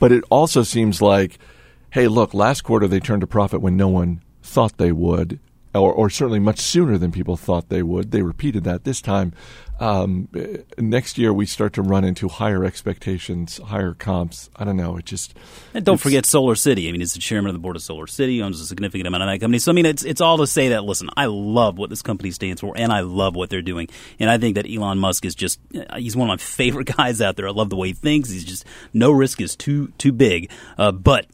But 0.00 0.10
it 0.10 0.24
also 0.30 0.64
seems 0.64 1.00
like, 1.00 1.38
hey, 1.90 2.08
look, 2.08 2.34
last 2.34 2.62
quarter 2.62 2.88
they 2.88 2.98
turned 2.98 3.22
a 3.22 3.28
profit 3.28 3.60
when 3.60 3.76
no 3.76 3.86
one 3.88 4.20
thought 4.42 4.78
they 4.78 4.90
would. 4.90 5.38
Or, 5.74 5.92
or 5.92 6.10
certainly 6.10 6.38
much 6.38 6.58
sooner 6.58 6.98
than 6.98 7.12
people 7.12 7.36
thought 7.36 7.70
they 7.70 7.82
would. 7.82 8.10
They 8.10 8.22
repeated 8.22 8.64
that 8.64 8.84
this 8.84 9.00
time. 9.00 9.32
Um, 9.82 10.28
next 10.78 11.18
year, 11.18 11.32
we 11.32 11.44
start 11.44 11.72
to 11.72 11.82
run 11.82 12.04
into 12.04 12.28
higher 12.28 12.64
expectations, 12.64 13.58
higher 13.58 13.94
comps. 13.94 14.48
I 14.54 14.62
don't 14.62 14.76
know. 14.76 14.96
It 14.96 15.06
just 15.06 15.34
And 15.74 15.84
don't 15.84 15.98
forget 15.98 16.24
Solar 16.24 16.54
City. 16.54 16.88
I 16.88 16.92
mean, 16.92 17.00
he's 17.00 17.14
the 17.14 17.18
chairman 17.18 17.48
of 17.48 17.54
the 17.54 17.58
board 17.58 17.74
of 17.74 17.82
Solar 17.82 18.06
City, 18.06 18.40
owns 18.42 18.60
a 18.60 18.64
significant 18.64 19.08
amount 19.08 19.24
of 19.24 19.28
that 19.28 19.40
company. 19.40 19.58
So, 19.58 19.72
I 19.72 19.74
mean, 19.74 19.86
it's 19.86 20.04
it's 20.04 20.20
all 20.20 20.38
to 20.38 20.46
say 20.46 20.68
that 20.68 20.84
listen, 20.84 21.10
I 21.16 21.26
love 21.26 21.78
what 21.78 21.90
this 21.90 22.00
company 22.00 22.30
stands 22.30 22.60
for, 22.60 22.74
and 22.76 22.92
I 22.92 23.00
love 23.00 23.34
what 23.34 23.50
they're 23.50 23.60
doing, 23.60 23.88
and 24.20 24.30
I 24.30 24.38
think 24.38 24.54
that 24.54 24.70
Elon 24.70 24.98
Musk 24.98 25.24
is 25.24 25.34
just 25.34 25.58
he's 25.96 26.14
one 26.14 26.30
of 26.30 26.32
my 26.32 26.36
favorite 26.44 26.94
guys 26.96 27.20
out 27.20 27.34
there. 27.34 27.48
I 27.48 27.52
love 27.52 27.68
the 27.68 27.76
way 27.76 27.88
he 27.88 27.94
thinks. 27.94 28.30
He's 28.30 28.44
just 28.44 28.64
no 28.92 29.10
risk 29.10 29.40
is 29.40 29.56
too 29.56 29.92
too 29.98 30.12
big, 30.12 30.50
uh, 30.78 30.92
but. 30.92 31.26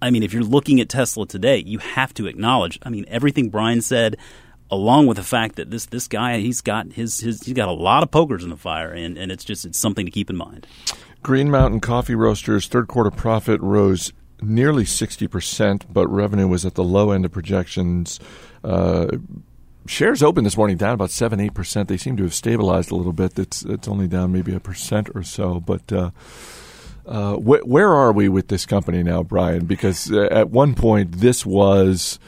I 0.00 0.10
mean, 0.10 0.22
if 0.22 0.32
you're 0.32 0.42
looking 0.42 0.80
at 0.80 0.88
Tesla 0.88 1.26
today, 1.26 1.58
you 1.58 1.78
have 1.78 2.14
to 2.14 2.26
acknowledge. 2.26 2.78
I 2.82 2.90
mean, 2.90 3.04
everything 3.08 3.50
Brian 3.50 3.80
said, 3.80 4.16
along 4.70 5.06
with 5.06 5.16
the 5.16 5.24
fact 5.24 5.56
that 5.56 5.70
this 5.70 5.86
this 5.86 6.08
guy 6.08 6.38
he's 6.38 6.60
got 6.60 6.92
his, 6.92 7.20
his 7.20 7.42
he's 7.42 7.54
got 7.54 7.68
a 7.68 7.72
lot 7.72 8.02
of 8.02 8.10
pokers 8.10 8.44
in 8.44 8.50
the 8.50 8.56
fire, 8.56 8.92
and, 8.92 9.18
and 9.18 9.32
it's 9.32 9.44
just 9.44 9.64
it's 9.64 9.78
something 9.78 10.06
to 10.06 10.12
keep 10.12 10.30
in 10.30 10.36
mind. 10.36 10.66
Green 11.22 11.50
Mountain 11.50 11.80
Coffee 11.80 12.14
Roasters 12.14 12.68
third 12.68 12.88
quarter 12.88 13.10
profit 13.10 13.60
rose 13.60 14.12
nearly 14.40 14.84
60%, 14.84 15.82
but 15.90 16.06
revenue 16.08 16.46
was 16.46 16.64
at 16.64 16.74
the 16.74 16.84
low 16.84 17.10
end 17.10 17.24
of 17.24 17.32
projections. 17.32 18.20
Uh, 18.62 19.08
shares 19.86 20.22
opened 20.22 20.46
this 20.46 20.56
morning 20.56 20.76
down 20.76 20.94
about 20.94 21.10
7 21.10 21.38
8%. 21.38 21.88
They 21.88 21.96
seem 21.96 22.16
to 22.16 22.22
have 22.24 22.34
stabilized 22.34 22.90
a 22.90 22.94
little 22.94 23.12
bit. 23.12 23.38
It's, 23.38 23.64
it's 23.64 23.88
only 23.88 24.06
down 24.06 24.32
maybe 24.32 24.54
a 24.54 24.60
percent 24.60 25.10
or 25.14 25.22
so. 25.22 25.60
But 25.60 25.92
uh, 25.92 26.10
uh, 27.08 27.34
wh- 27.36 27.66
where 27.66 27.92
are 27.92 28.12
we 28.12 28.28
with 28.28 28.48
this 28.48 28.66
company 28.66 29.02
now, 29.02 29.22
Brian? 29.22 29.64
Because 29.64 30.12
uh, 30.12 30.28
at 30.30 30.50
one 30.50 30.74
point, 30.74 31.12
this 31.12 31.44
was 31.46 32.18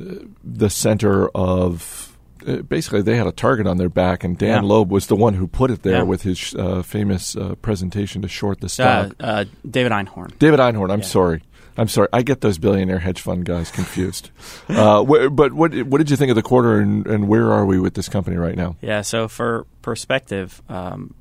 uh, 0.00 0.04
the 0.44 0.70
center 0.70 1.28
of. 1.30 2.06
Uh, 2.46 2.56
basically, 2.62 3.02
they 3.02 3.16
had 3.16 3.26
a 3.26 3.32
target 3.32 3.66
on 3.66 3.76
their 3.76 3.90
back, 3.90 4.24
and 4.24 4.38
Dan 4.38 4.62
Yeah. 4.62 4.68
Loeb 4.68 4.90
was 4.90 5.08
the 5.08 5.16
one 5.16 5.34
who 5.34 5.46
put 5.46 5.70
it 5.70 5.82
there 5.82 5.96
Yeah. 5.98 6.02
with 6.04 6.22
his 6.22 6.54
uh, 6.54 6.82
famous 6.82 7.36
uh, 7.36 7.54
presentation 7.56 8.22
to 8.22 8.28
short 8.28 8.60
the 8.60 8.68
stock. 8.70 9.12
uh, 9.20 9.44
David 9.68 9.92
Einhorn. 9.92 10.38
David 10.38 10.58
Einhorn, 10.58 10.90
I'm 10.90 11.00
Yeah. 11.00 11.04
sorry. 11.06 11.42
I'm 11.76 11.86
sorry. 11.88 12.08
I 12.14 12.22
get 12.22 12.40
those 12.40 12.56
billionaire 12.58 12.98
hedge 12.98 13.20
fund 13.20 13.44
guys 13.44 13.70
confused. 13.70 14.30
uh, 14.70 15.04
wh- 15.04 15.28
but 15.30 15.52
what 15.52 15.74
what 15.84 15.98
did 15.98 16.10
you 16.10 16.16
think 16.16 16.30
of 16.30 16.36
the 16.36 16.42
quarter, 16.42 16.78
and, 16.78 17.06
and 17.06 17.28
where 17.28 17.52
are 17.52 17.66
we 17.66 17.78
with 17.78 17.92
this 17.94 18.08
company 18.08 18.36
right 18.38 18.56
now? 18.56 18.74
Yeah, 18.80 19.02
so 19.02 19.28
for 19.28 19.66
perspective, 19.82 20.62
um, 20.70 21.12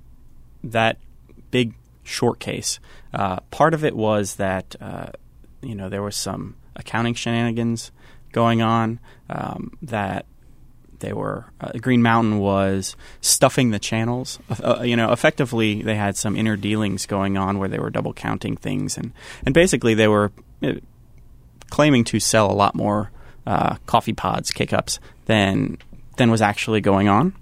that 0.63 0.98
big 1.51 1.74
short 2.10 2.39
case, 2.39 2.80
uh, 3.13 3.39
part 3.51 3.74
of 3.74 3.84
it 3.86 3.96
was 3.96 4.36
that 4.36 4.75
uh, 4.82 5.12
you 5.62 5.75
know 5.75 5.89
there 5.89 6.01
was 6.01 6.16
some 6.16 6.56
accounting 6.75 7.13
shenanigans 7.13 7.92
going 8.32 8.62
on 8.62 9.00
um, 9.30 9.78
that 9.82 10.25
they 11.00 11.13
were 11.13 11.46
uh, 11.62 11.72
Green 11.80 12.01
Mountain 12.01 12.39
was 12.39 12.96
stuffing 13.22 13.72
the 13.72 13.80
channels. 13.80 14.39
Uh, 14.62 14.82
you 14.84 14.96
know, 14.96 15.12
effectively 15.12 15.82
they 15.82 15.96
had 15.96 16.18
some 16.18 16.36
inner 16.36 16.58
dealings 16.58 17.06
going 17.06 17.38
on 17.38 17.60
where 17.60 17.70
they 17.70 17.80
were 17.80 17.89
double 17.89 18.13
counting 18.13 18.58
things, 18.58 18.98
and 18.98 19.13
and 19.46 19.54
basically 19.54 19.94
they 19.94 20.08
were 20.08 20.32
uh, 20.62 20.74
claiming 21.70 22.04
to 22.06 22.20
sell 22.20 22.51
a 22.51 22.54
lot 22.54 22.75
more 22.75 23.12
uh, 23.48 23.75
coffee 23.86 24.13
pods, 24.13 24.51
K 24.51 24.66
cups 24.66 25.00
than 25.25 25.78
than 26.18 26.30
was 26.30 26.42
actually 26.42 26.82
going 26.82 27.08
on. 27.08 27.34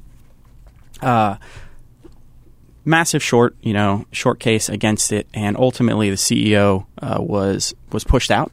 Massive 2.88 3.22
short, 3.22 3.54
you 3.62 3.74
know, 3.74 4.06
short 4.14 4.40
case 4.40 4.70
against 4.70 5.12
it, 5.12 5.28
and 5.34 5.58
ultimately 5.58 6.10
the 6.10 6.16
CEO 6.16 6.86
uh, 7.02 7.18
was 7.20 7.76
was 7.92 8.06
pushed 8.06 8.32
out. 8.32 8.52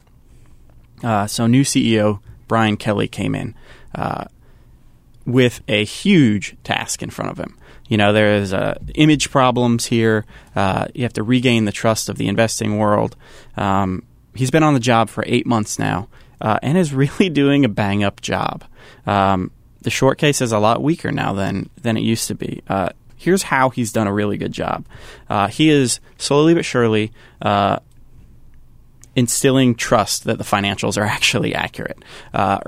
Uh, 1.01 1.25
so 1.25 1.47
new 1.47 1.63
CEO 1.63 2.19
Brian 2.47 2.75
Kelly 2.75 3.07
came 3.07 3.33
in 3.33 3.55
uh, 3.93 4.25
with 5.25 5.61
a 5.69 5.85
huge 5.85 6.57
task 6.65 7.01
in 7.01 7.09
front 7.09 7.31
of 7.31 7.39
him. 7.39 7.57
You 7.87 7.97
know, 7.97 8.11
there's 8.11 8.51
uh, 8.51 8.77
image 8.95 9.31
problems 9.31 9.85
here. 9.85 10.25
Uh, 10.53 10.87
you 10.93 11.03
have 11.03 11.13
to 11.13 11.23
regain 11.23 11.63
the 11.63 11.71
trust 11.71 12.09
of 12.09 12.17
the 12.17 12.27
investing 12.27 12.77
world. 12.77 13.15
Um, 13.55 14.03
he's 14.33 14.51
been 14.51 14.63
on 14.63 14.73
the 14.73 14.79
job 14.79 15.09
for 15.09 15.23
eight 15.27 15.45
months 15.45 15.79
now 15.79 16.09
uh, 16.41 16.59
and 16.61 16.77
is 16.77 16.93
really 16.93 17.29
doing 17.29 17.63
a 17.63 17.69
bang 17.69 18.03
up 18.03 18.21
job. 18.21 18.65
Um, 19.05 19.51
the 19.81 19.89
short 19.91 20.17
case 20.17 20.41
is 20.41 20.51
a 20.51 20.59
lot 20.59 20.81
weaker 20.81 21.11
now 21.11 21.33
than 21.33 21.69
than 21.81 21.95
it 21.95 22.01
used 22.01 22.27
to 22.27 22.35
be. 22.35 22.61
Uh, 22.67 22.89
here's 23.25 23.43
how 23.43 23.71
he's 23.71 23.91
done 23.91 24.05
a 24.05 24.13
really 24.13 24.37
good 24.37 24.51
job. 24.51 24.85
Uh, 25.27 25.47
he 25.47 25.69
is 25.69 25.99
slowly 26.17 26.53
but 26.53 26.63
surely 26.63 27.11
uh, 27.41 27.79
instilling 29.15 29.73
trust 29.73 30.25
that 30.25 30.37
the 30.37 30.43
financials 30.43 30.95
are 30.97 31.05
actually 31.17 31.55
accurate. 31.55 31.97
Uh, 32.33 32.59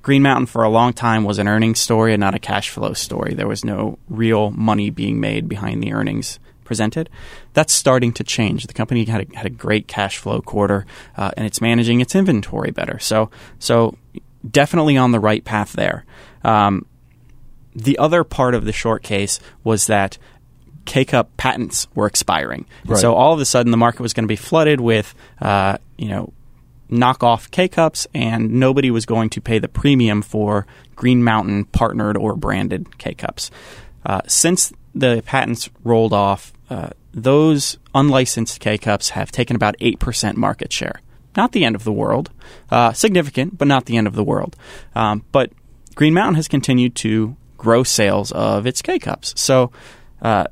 Green 0.00 0.22
Mountain 0.22 0.46
for 0.46 0.62
a 0.62 0.70
long 0.70 0.92
time 0.92 1.24
was 1.24 1.38
an 1.38 1.48
earnings 1.48 1.80
story 1.80 2.14
and 2.14 2.20
not 2.20 2.34
a 2.34 2.38
cash 2.38 2.70
flow 2.70 2.94
story. 2.94 3.34
There 3.34 3.48
was 3.48 3.64
no 3.64 3.98
real 4.08 4.50
money 4.52 4.88
being 4.88 5.20
made 5.20 5.48
behind 5.48 5.82
the 5.82 5.92
earnings 5.92 6.38
presented. 6.64 7.10
That's 7.52 7.72
starting 7.72 8.12
to 8.14 8.24
change. 8.24 8.66
The 8.66 8.72
company 8.72 9.04
had 9.04 9.28
a, 9.28 9.36
had 9.36 9.46
a 9.46 9.50
great 9.50 9.86
cash 9.86 10.16
flow 10.16 10.40
quarter, 10.40 10.86
uh, 11.16 11.32
and 11.36 11.46
it's 11.46 11.60
managing 11.60 12.00
its 12.00 12.14
inventory 12.14 12.70
better. 12.70 12.98
So, 13.00 13.30
so 13.58 13.98
definitely 14.48 14.96
on 14.96 15.10
the 15.10 15.20
right 15.20 15.44
path 15.44 15.72
there. 15.72 16.04
Um, 16.44 16.86
the 17.76 17.98
other 17.98 18.24
part 18.24 18.54
of 18.54 18.64
the 18.64 18.72
short 18.72 19.02
case 19.02 19.38
was 19.62 19.86
that 19.86 20.16
K 20.86 21.04
cup 21.04 21.36
patents 21.36 21.86
were 21.94 22.06
expiring, 22.06 22.64
right. 22.86 22.98
so 22.98 23.14
all 23.14 23.34
of 23.34 23.40
a 23.40 23.44
sudden 23.44 23.70
the 23.70 23.76
market 23.76 24.00
was 24.00 24.14
going 24.14 24.24
to 24.24 24.28
be 24.28 24.36
flooded 24.36 24.80
with, 24.80 25.14
uh, 25.40 25.76
you 25.98 26.08
know, 26.08 26.32
knockoff 26.90 27.50
K 27.50 27.68
cups, 27.68 28.06
and 28.14 28.52
nobody 28.52 28.90
was 28.90 29.04
going 29.04 29.28
to 29.30 29.40
pay 29.40 29.58
the 29.58 29.68
premium 29.68 30.22
for 30.22 30.66
Green 30.94 31.22
Mountain 31.22 31.66
partnered 31.66 32.16
or 32.16 32.34
branded 32.34 32.98
K 32.98 33.14
cups. 33.14 33.50
Uh, 34.04 34.22
since 34.26 34.72
the 34.94 35.22
patents 35.26 35.68
rolled 35.84 36.14
off, 36.14 36.52
uh, 36.70 36.90
those 37.12 37.78
unlicensed 37.94 38.60
K 38.60 38.78
cups 38.78 39.10
have 39.10 39.30
taken 39.30 39.54
about 39.54 39.74
eight 39.80 39.98
percent 39.98 40.38
market 40.38 40.72
share. 40.72 41.00
Not 41.36 41.52
the 41.52 41.66
end 41.66 41.76
of 41.76 41.84
the 41.84 41.92
world, 41.92 42.30
uh, 42.70 42.94
significant, 42.94 43.58
but 43.58 43.68
not 43.68 43.84
the 43.84 43.98
end 43.98 44.06
of 44.06 44.14
the 44.14 44.24
world. 44.24 44.56
Um, 44.94 45.24
but 45.32 45.52
Green 45.94 46.14
Mountain 46.14 46.36
has 46.36 46.48
continued 46.48 46.94
to 46.96 47.36
grow 47.56 47.82
sales 47.82 48.32
of 48.32 48.66
its 48.66 48.82
K 48.82 48.98
cups. 48.98 49.34
So 49.36 49.70
uh, 50.22 50.46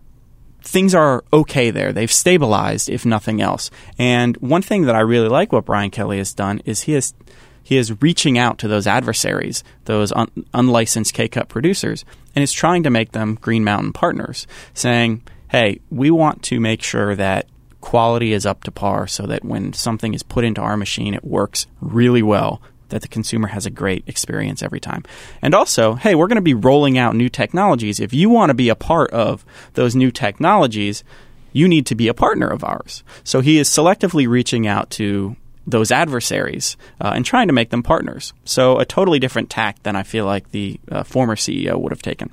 things 0.63 0.95
are 0.95 1.25
okay 1.33 1.71
there. 1.71 1.93
They've 1.93 2.11
stabilized, 2.11 2.89
if 2.89 3.05
nothing 3.07 3.41
else. 3.41 3.71
And 3.99 4.37
one 4.39 4.63
thing 4.63 4.83
that 4.83 4.97
I 4.97 5.01
really 5.01 5.29
like 5.29 5.53
what 5.53 5.67
Brian 5.67 5.91
Kelly 5.91 6.19
has 6.19 6.35
done 6.35 6.61
is 6.65 6.83
he 6.83 6.93
has 6.93 7.15
he 7.63 7.79
is 7.79 8.03
reaching 8.03 8.37
out 8.37 8.59
to 8.59 8.69
those 8.69 8.87
adversaries, 8.87 9.65
those 9.87 10.13
un- 10.13 10.45
unlicensed 10.53 11.15
K 11.15 11.29
cup 11.29 11.49
producers, 11.49 12.05
and 12.35 12.43
is 12.43 12.53
trying 12.53 12.83
to 12.83 12.91
make 12.91 13.13
them 13.13 13.39
Green 13.41 13.65
Mountain 13.65 13.93
partners, 13.93 14.47
saying, 14.75 15.23
"Hey, 15.49 15.81
we 15.91 16.11
want 16.11 16.43
to 16.45 16.61
make 16.61 16.83
sure 16.83 17.15
that." 17.15 17.47
Quality 17.81 18.33
is 18.33 18.47
up 18.47 18.65
to 18.65 18.71
par 18.71 19.07
so 19.07 19.27
that 19.27 19.45
when 19.45 19.75
something 19.75 20.15
is 20.15 20.23
put 20.23 20.43
into 20.43 20.63
our 20.63 20.75
machine, 20.75 21.13
it 21.13 21.23
works 21.23 21.67
really 21.83 22.23
well 22.23 22.63
that 22.89 23.03
the 23.03 23.09
consumer 23.09 23.49
has 23.49 23.67
a 23.67 23.71
great 23.71 24.05
experience 24.07 24.63
every 24.63 24.81
time. 24.81 25.05
And 25.43 25.55
also, 25.55 25.95
hey, 25.95 26.15
we're 26.15 26.29
going 26.29 26.37
to 26.37 26.43
be 26.43 26.55
rolling 26.55 26.99
out 26.99 27.15
new 27.15 27.29
technologies. 27.29 28.01
If 28.01 28.13
you 28.13 28.31
want 28.31 28.51
to 28.51 28.55
be 28.55 28.69
a 28.69 28.75
part 28.75 29.11
of 29.11 29.45
those 29.75 29.95
new 29.95 30.11
technologies, 30.11 31.05
you 31.53 31.69
need 31.69 31.87
to 31.87 31.95
be 31.95 32.09
a 32.09 32.15
partner 32.15 32.49
of 32.49 32.65
ours. 32.65 33.05
So 33.23 33.41
he 33.41 33.59
is 33.59 33.69
selectively 33.69 34.29
reaching 34.29 34.67
out 34.67 34.91
to 34.91 35.37
those 35.67 35.91
adversaries 35.91 36.77
uh, 37.01 37.13
and 37.15 37.25
trying 37.25 37.47
to 37.47 37.55
make 37.55 37.71
them 37.71 37.83
partners. 37.83 38.35
So 38.45 38.79
a 38.79 38.85
totally 38.85 39.19
different 39.19 39.51
tack 39.51 39.83
than 39.83 39.97
I 39.97 40.03
feel 40.03 40.27
like 40.27 40.51
the 40.51 40.79
uh, 40.91 41.05
former 41.05 41.37
CEO 41.37 41.81
would 41.81 41.93
have 41.93 42.03
taken. 42.03 42.31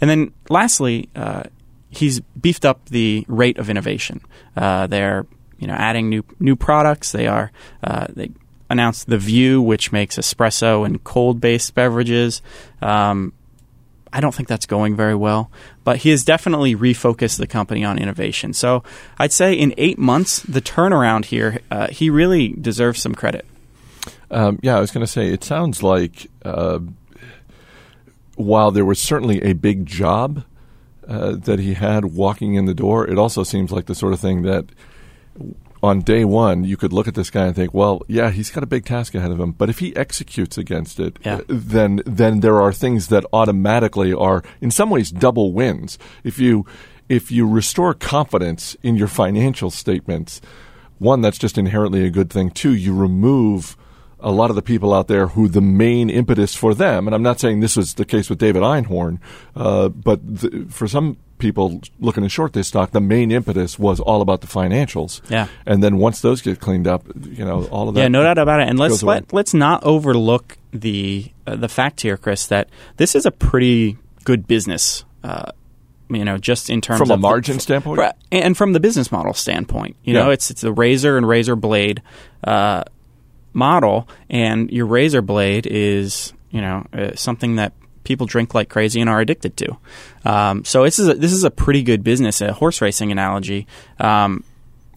And 0.00 0.10
then 0.10 0.32
lastly, 0.48 1.08
uh, 1.14 1.44
he's 1.90 2.20
beefed 2.20 2.64
up 2.64 2.88
the 2.88 3.24
rate 3.28 3.58
of 3.58 3.70
innovation. 3.70 4.20
Uh, 4.56 4.86
they're 4.86 5.26
you 5.58 5.66
know 5.66 5.74
adding 5.74 6.08
new 6.08 6.24
new 6.38 6.56
products. 6.56 7.12
They 7.12 7.26
are 7.26 7.52
uh, 7.84 8.06
they 8.10 8.30
announced 8.70 9.08
the 9.08 9.18
View, 9.18 9.60
which 9.60 9.92
makes 9.92 10.16
espresso 10.16 10.86
and 10.86 11.02
cold 11.04 11.40
based 11.40 11.74
beverages. 11.74 12.40
Um, 12.80 13.34
I 14.12 14.20
don't 14.20 14.34
think 14.34 14.48
that's 14.48 14.66
going 14.66 14.96
very 14.96 15.14
well, 15.14 15.50
but 15.84 15.98
he 15.98 16.10
has 16.10 16.24
definitely 16.24 16.74
refocused 16.74 17.38
the 17.38 17.46
company 17.46 17.84
on 17.84 17.98
innovation. 17.98 18.52
So 18.52 18.82
I'd 19.18 19.32
say 19.32 19.52
in 19.54 19.74
eight 19.76 19.98
months, 19.98 20.40
the 20.40 20.60
turnaround 20.60 21.26
here, 21.26 21.60
uh, 21.70 21.88
he 21.88 22.10
really 22.10 22.48
deserves 22.48 23.00
some 23.00 23.14
credit. 23.14 23.46
Um, 24.30 24.58
yeah, 24.62 24.76
I 24.76 24.80
was 24.80 24.90
going 24.90 25.04
to 25.04 25.10
say, 25.10 25.28
it 25.28 25.44
sounds 25.44 25.82
like 25.82 26.28
uh, 26.44 26.80
while 28.36 28.70
there 28.70 28.84
was 28.84 28.98
certainly 28.98 29.42
a 29.42 29.52
big 29.52 29.86
job 29.86 30.44
uh, 31.06 31.32
that 31.32 31.58
he 31.58 31.74
had 31.74 32.06
walking 32.06 32.54
in 32.54 32.66
the 32.66 32.74
door, 32.74 33.06
it 33.06 33.18
also 33.18 33.42
seems 33.42 33.70
like 33.70 33.86
the 33.86 33.94
sort 33.94 34.12
of 34.12 34.20
thing 34.20 34.42
that 34.42 34.66
on 35.82 36.00
day 36.00 36.24
one, 36.24 36.64
you 36.64 36.76
could 36.76 36.92
look 36.92 37.08
at 37.08 37.14
this 37.14 37.30
guy 37.30 37.46
and 37.46 37.56
think, 37.56 37.72
well, 37.72 38.02
yeah, 38.06 38.30
he's 38.30 38.50
got 38.50 38.62
a 38.62 38.66
big 38.66 38.84
task 38.84 39.14
ahead 39.14 39.30
of 39.30 39.40
him. 39.40 39.52
But 39.52 39.70
if 39.70 39.78
he 39.78 39.96
executes 39.96 40.58
against 40.58 41.00
it, 41.00 41.18
yeah. 41.24 41.40
Then 41.48 42.02
then 42.04 42.40
there 42.40 42.60
are 42.60 42.72
things 42.72 43.08
that 43.08 43.24
automatically 43.32 44.12
are, 44.12 44.42
in 44.60 44.70
some 44.70 44.90
ways, 44.90 45.10
double 45.10 45.52
wins. 45.52 45.98
If 46.22 46.38
you 46.38 46.66
if 47.08 47.30
you 47.30 47.46
restore 47.48 47.94
confidence 47.94 48.76
in 48.82 48.96
your 48.96 49.08
financial 49.08 49.70
statements, 49.70 50.40
one, 50.98 51.22
that's 51.22 51.38
just 51.38 51.58
inherently 51.58 52.04
a 52.04 52.10
good 52.10 52.30
thing. 52.30 52.50
Two, 52.50 52.74
you 52.74 52.94
remove 52.94 53.76
a 54.20 54.30
lot 54.30 54.50
of 54.50 54.56
the 54.56 54.62
people 54.62 54.92
out 54.92 55.08
there 55.08 55.28
who 55.28 55.48
the 55.48 55.62
main 55.62 56.10
impetus 56.10 56.54
for 56.54 56.74
them, 56.74 57.08
and 57.08 57.14
I'm 57.14 57.22
not 57.22 57.40
saying 57.40 57.60
this 57.60 57.76
was 57.76 57.94
the 57.94 58.04
case 58.04 58.28
with 58.28 58.38
David 58.38 58.62
Einhorn, 58.62 59.18
uh, 59.56 59.88
but 59.88 60.20
the, 60.22 60.66
for 60.68 60.86
some 60.86 61.16
people 61.40 61.80
looking 61.98 62.22
to 62.22 62.28
short 62.28 62.52
this 62.52 62.68
stock, 62.68 62.92
the 62.92 63.00
main 63.00 63.32
impetus 63.32 63.78
was 63.78 63.98
all 63.98 64.22
about 64.22 64.40
the 64.42 64.46
financials. 64.46 65.20
Yeah. 65.28 65.48
And 65.66 65.82
then 65.82 65.96
once 65.96 66.20
those 66.20 66.40
get 66.40 66.60
cleaned 66.60 66.86
up, 66.86 67.04
you 67.20 67.44
know, 67.44 67.64
all 67.66 67.88
of 67.88 67.94
that. 67.96 68.02
Yeah, 68.02 68.08
no 68.08 68.22
doubt 68.22 68.38
about 68.38 68.60
it. 68.60 68.68
And 68.68 68.78
let's 68.78 69.02
away. 69.02 69.14
let 69.16 69.32
let's 69.32 69.54
not 69.54 69.82
overlook 69.82 70.56
the 70.72 71.32
uh, 71.46 71.56
the 71.56 71.68
fact 71.68 72.02
here, 72.02 72.16
Chris, 72.16 72.46
that 72.46 72.68
this 72.96 73.14
is 73.16 73.26
a 73.26 73.30
pretty 73.32 73.98
good 74.24 74.46
business. 74.46 75.04
Uh, 75.24 75.50
you 76.08 76.24
know, 76.24 76.38
just 76.38 76.70
in 76.70 76.80
terms 76.80 76.98
from 76.98 77.10
of 77.10 77.18
a 77.18 77.20
margin 77.20 77.56
the, 77.56 77.60
standpoint, 77.62 78.00
and 78.32 78.56
from 78.56 78.72
the 78.72 78.80
business 78.80 79.12
model 79.12 79.32
standpoint. 79.32 79.96
You 80.02 80.14
Yeah. 80.14 80.24
know, 80.24 80.30
it's 80.30 80.50
it's 80.50 80.64
a 80.64 80.72
razor 80.72 81.16
and 81.16 81.26
razor 81.26 81.56
blade 81.56 82.02
uh, 82.44 82.82
model, 83.52 84.08
and 84.28 84.70
your 84.70 84.86
razor 84.86 85.22
blade 85.22 85.66
is 85.66 86.32
you 86.50 86.60
know 86.60 86.84
uh, 86.92 87.10
something 87.14 87.56
that 87.56 87.72
people 88.04 88.26
drink 88.26 88.54
like 88.54 88.68
crazy 88.68 89.00
and 89.00 89.08
are 89.10 89.20
addicted 89.20 89.56
to. 89.58 89.76
Um, 90.24 90.64
so 90.64 90.84
this 90.84 90.98
is 90.98 91.08
a, 91.08 91.14
this 91.14 91.32
is 91.32 91.44
a 91.44 91.50
pretty 91.50 91.82
good 91.82 92.02
business, 92.04 92.40
a 92.40 92.52
horse 92.52 92.80
racing 92.80 93.12
analogy. 93.12 93.66
Um, 93.98 94.42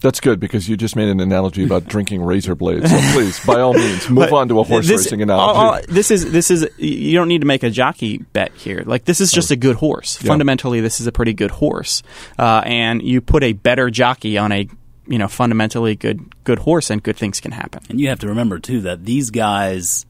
That's 0.02 0.20
good 0.20 0.38
because 0.40 0.68
you 0.68 0.76
just 0.76 0.96
made 0.96 1.08
an 1.08 1.20
analogy 1.20 1.64
about 1.64 1.86
drinking 1.88 2.22
razor 2.22 2.54
blades. 2.54 2.90
So 2.90 2.98
please, 3.12 3.44
by 3.44 3.60
all 3.60 3.72
means, 3.74 4.08
move 4.10 4.32
on 4.32 4.48
to 4.48 4.60
a 4.60 4.64
horse 4.64 4.86
this, 4.88 5.04
racing 5.06 5.22
analogy. 5.22 5.58
all- 5.58 5.74
all- 5.74 5.80
this 5.88 6.10
is 6.10 6.30
this 6.30 6.50
is 6.50 6.68
you 6.78 7.12
don't 7.14 7.28
need 7.28 7.40
to 7.42 7.46
make 7.46 7.62
a 7.62 7.70
jockey 7.70 8.18
bet 8.18 8.52
here. 8.54 8.82
Like 8.84 9.04
this 9.04 9.20
is 9.20 9.30
just 9.32 9.50
a 9.50 9.56
good 9.56 9.76
horse. 9.76 10.22
Yeah. 10.22 10.28
Fundamentally, 10.28 10.80
this 10.80 11.00
is 11.00 11.06
a 11.06 11.12
pretty 11.12 11.32
good 11.34 11.50
horse, 11.50 12.02
uh, 12.38 12.62
and 12.66 13.02
you 13.02 13.20
put 13.20 13.42
a 13.42 13.52
better 13.52 13.88
jockey 13.90 14.36
on 14.38 14.52
a 14.52 14.68
you 15.06 15.18
know 15.18 15.28
fundamentally 15.28 15.94
good 15.96 16.20
good 16.44 16.58
horse, 16.60 16.90
and 16.90 17.02
good 17.02 17.16
things 17.16 17.40
can 17.40 17.52
happen. 17.52 17.82
And 17.88 18.00
you 18.00 18.08
have 18.08 18.20
to 18.20 18.28
remember 18.28 18.58
too 18.58 18.80
that 18.82 19.04
these 19.04 19.30
guys 19.30 20.04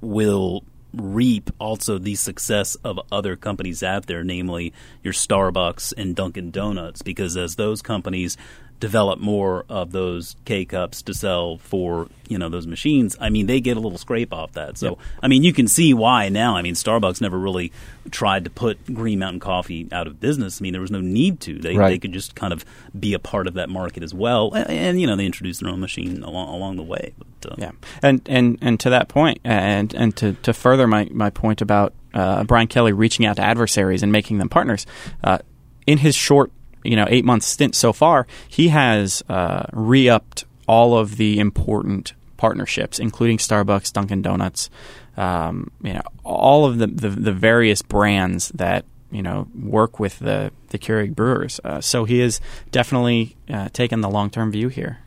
will 0.00 0.62
reap 0.92 1.50
also 1.58 1.98
the 1.98 2.14
success 2.14 2.74
of 2.76 3.00
other 3.10 3.36
companies 3.36 3.82
out 3.82 4.06
there, 4.06 4.24
namely 4.24 4.72
your 5.02 5.12
Starbucks 5.12 5.92
and 5.96 6.16
Dunkin' 6.16 6.50
Donuts, 6.50 7.02
because 7.02 7.36
as 7.36 7.56
those 7.56 7.82
companies 7.82 8.36
develop 8.80 9.20
more 9.20 9.64
of 9.68 9.92
those 9.92 10.34
K 10.44 10.64
cups 10.64 11.02
to 11.02 11.14
sell 11.14 11.58
for 11.58 12.08
you 12.28 12.38
know 12.38 12.48
those 12.48 12.66
machines, 12.66 13.16
I 13.20 13.28
mean 13.28 13.46
they 13.46 13.60
get 13.60 13.76
a 13.76 13.80
little 13.80 13.98
scrape 13.98 14.32
off 14.32 14.52
that. 14.52 14.78
So 14.78 14.98
I 15.22 15.28
mean 15.28 15.42
you 15.44 15.52
can 15.52 15.68
see 15.68 15.92
why 15.94 16.28
now. 16.30 16.56
I 16.56 16.62
mean 16.62 16.74
Starbucks 16.74 17.20
never 17.20 17.38
really 17.38 17.72
tried 18.10 18.44
to 18.44 18.50
put 18.50 18.92
Green 18.92 19.18
Mountain 19.18 19.40
Coffee 19.40 19.86
out 19.92 20.06
of 20.06 20.18
business. 20.18 20.60
I 20.60 20.62
mean 20.62 20.72
there 20.72 20.80
was 20.80 20.90
no 20.90 21.00
need 21.00 21.40
to. 21.40 21.58
They 21.58 21.76
Right. 21.76 21.90
they 21.90 21.98
could 21.98 22.12
just 22.12 22.34
kind 22.34 22.52
of 22.52 22.64
be 22.98 23.14
a 23.14 23.18
part 23.18 23.46
of 23.46 23.54
that 23.54 23.68
market 23.68 24.02
as 24.02 24.14
well, 24.14 24.52
and, 24.52 24.68
and 24.70 25.00
you 25.00 25.06
know 25.06 25.14
they 25.16 25.26
introduced 25.26 25.60
their 25.60 25.70
own 25.70 25.80
machine 25.80 26.22
along 26.22 26.48
along 26.48 26.76
the 26.76 26.82
way. 26.82 27.12
But, 27.18 27.52
uh, 27.52 27.54
Yeah, 27.58 27.70
and 28.02 28.22
and 28.26 28.58
and 28.62 28.80
to 28.80 28.90
that 28.90 29.08
point, 29.08 29.40
and 29.44 29.92
and 29.94 30.16
to 30.16 30.32
to 30.34 30.52
further 30.52 30.86
my 30.86 31.08
my 31.12 31.30
point 31.30 31.60
about 31.60 31.92
uh, 32.14 32.44
Brian 32.44 32.66
Kelly 32.66 32.92
reaching 32.92 33.26
out 33.26 33.36
to 33.36 33.42
adversaries 33.42 34.02
and 34.02 34.10
making 34.10 34.38
them 34.38 34.48
partners, 34.48 34.86
uh, 35.22 35.38
in 35.86 35.98
his 35.98 36.14
short 36.14 36.50
you 36.82 36.96
know 36.96 37.06
eight 37.08 37.24
month 37.24 37.42
stint 37.42 37.74
so 37.74 37.92
far, 37.92 38.26
he 38.48 38.68
has 38.68 39.22
uh, 39.28 39.66
re-upped 39.72 40.44
all 40.66 40.96
of 40.96 41.16
the 41.16 41.38
important 41.38 42.12
partnerships, 42.36 42.98
including 42.98 43.38
Starbucks, 43.38 43.92
Dunkin' 43.92 44.22
Donuts, 44.22 44.70
um, 45.16 45.70
you 45.82 45.92
know, 45.92 46.02
all 46.24 46.64
of 46.64 46.78
the, 46.78 46.86
the 46.86 47.08
the 47.08 47.32
various 47.32 47.82
brands 47.82 48.48
that 48.50 48.84
you 49.10 49.22
know 49.22 49.48
work 49.54 50.00
with 50.00 50.18
the 50.18 50.52
the 50.68 50.78
Keurig 50.78 51.14
brewers. 51.14 51.60
Uh, 51.64 51.80
so 51.80 52.04
he 52.04 52.20
has 52.20 52.40
definitely 52.70 53.36
uh, 53.48 53.68
taken 53.72 54.00
the 54.00 54.10
long 54.10 54.30
term 54.30 54.50
view 54.50 54.68
here. 54.68 54.98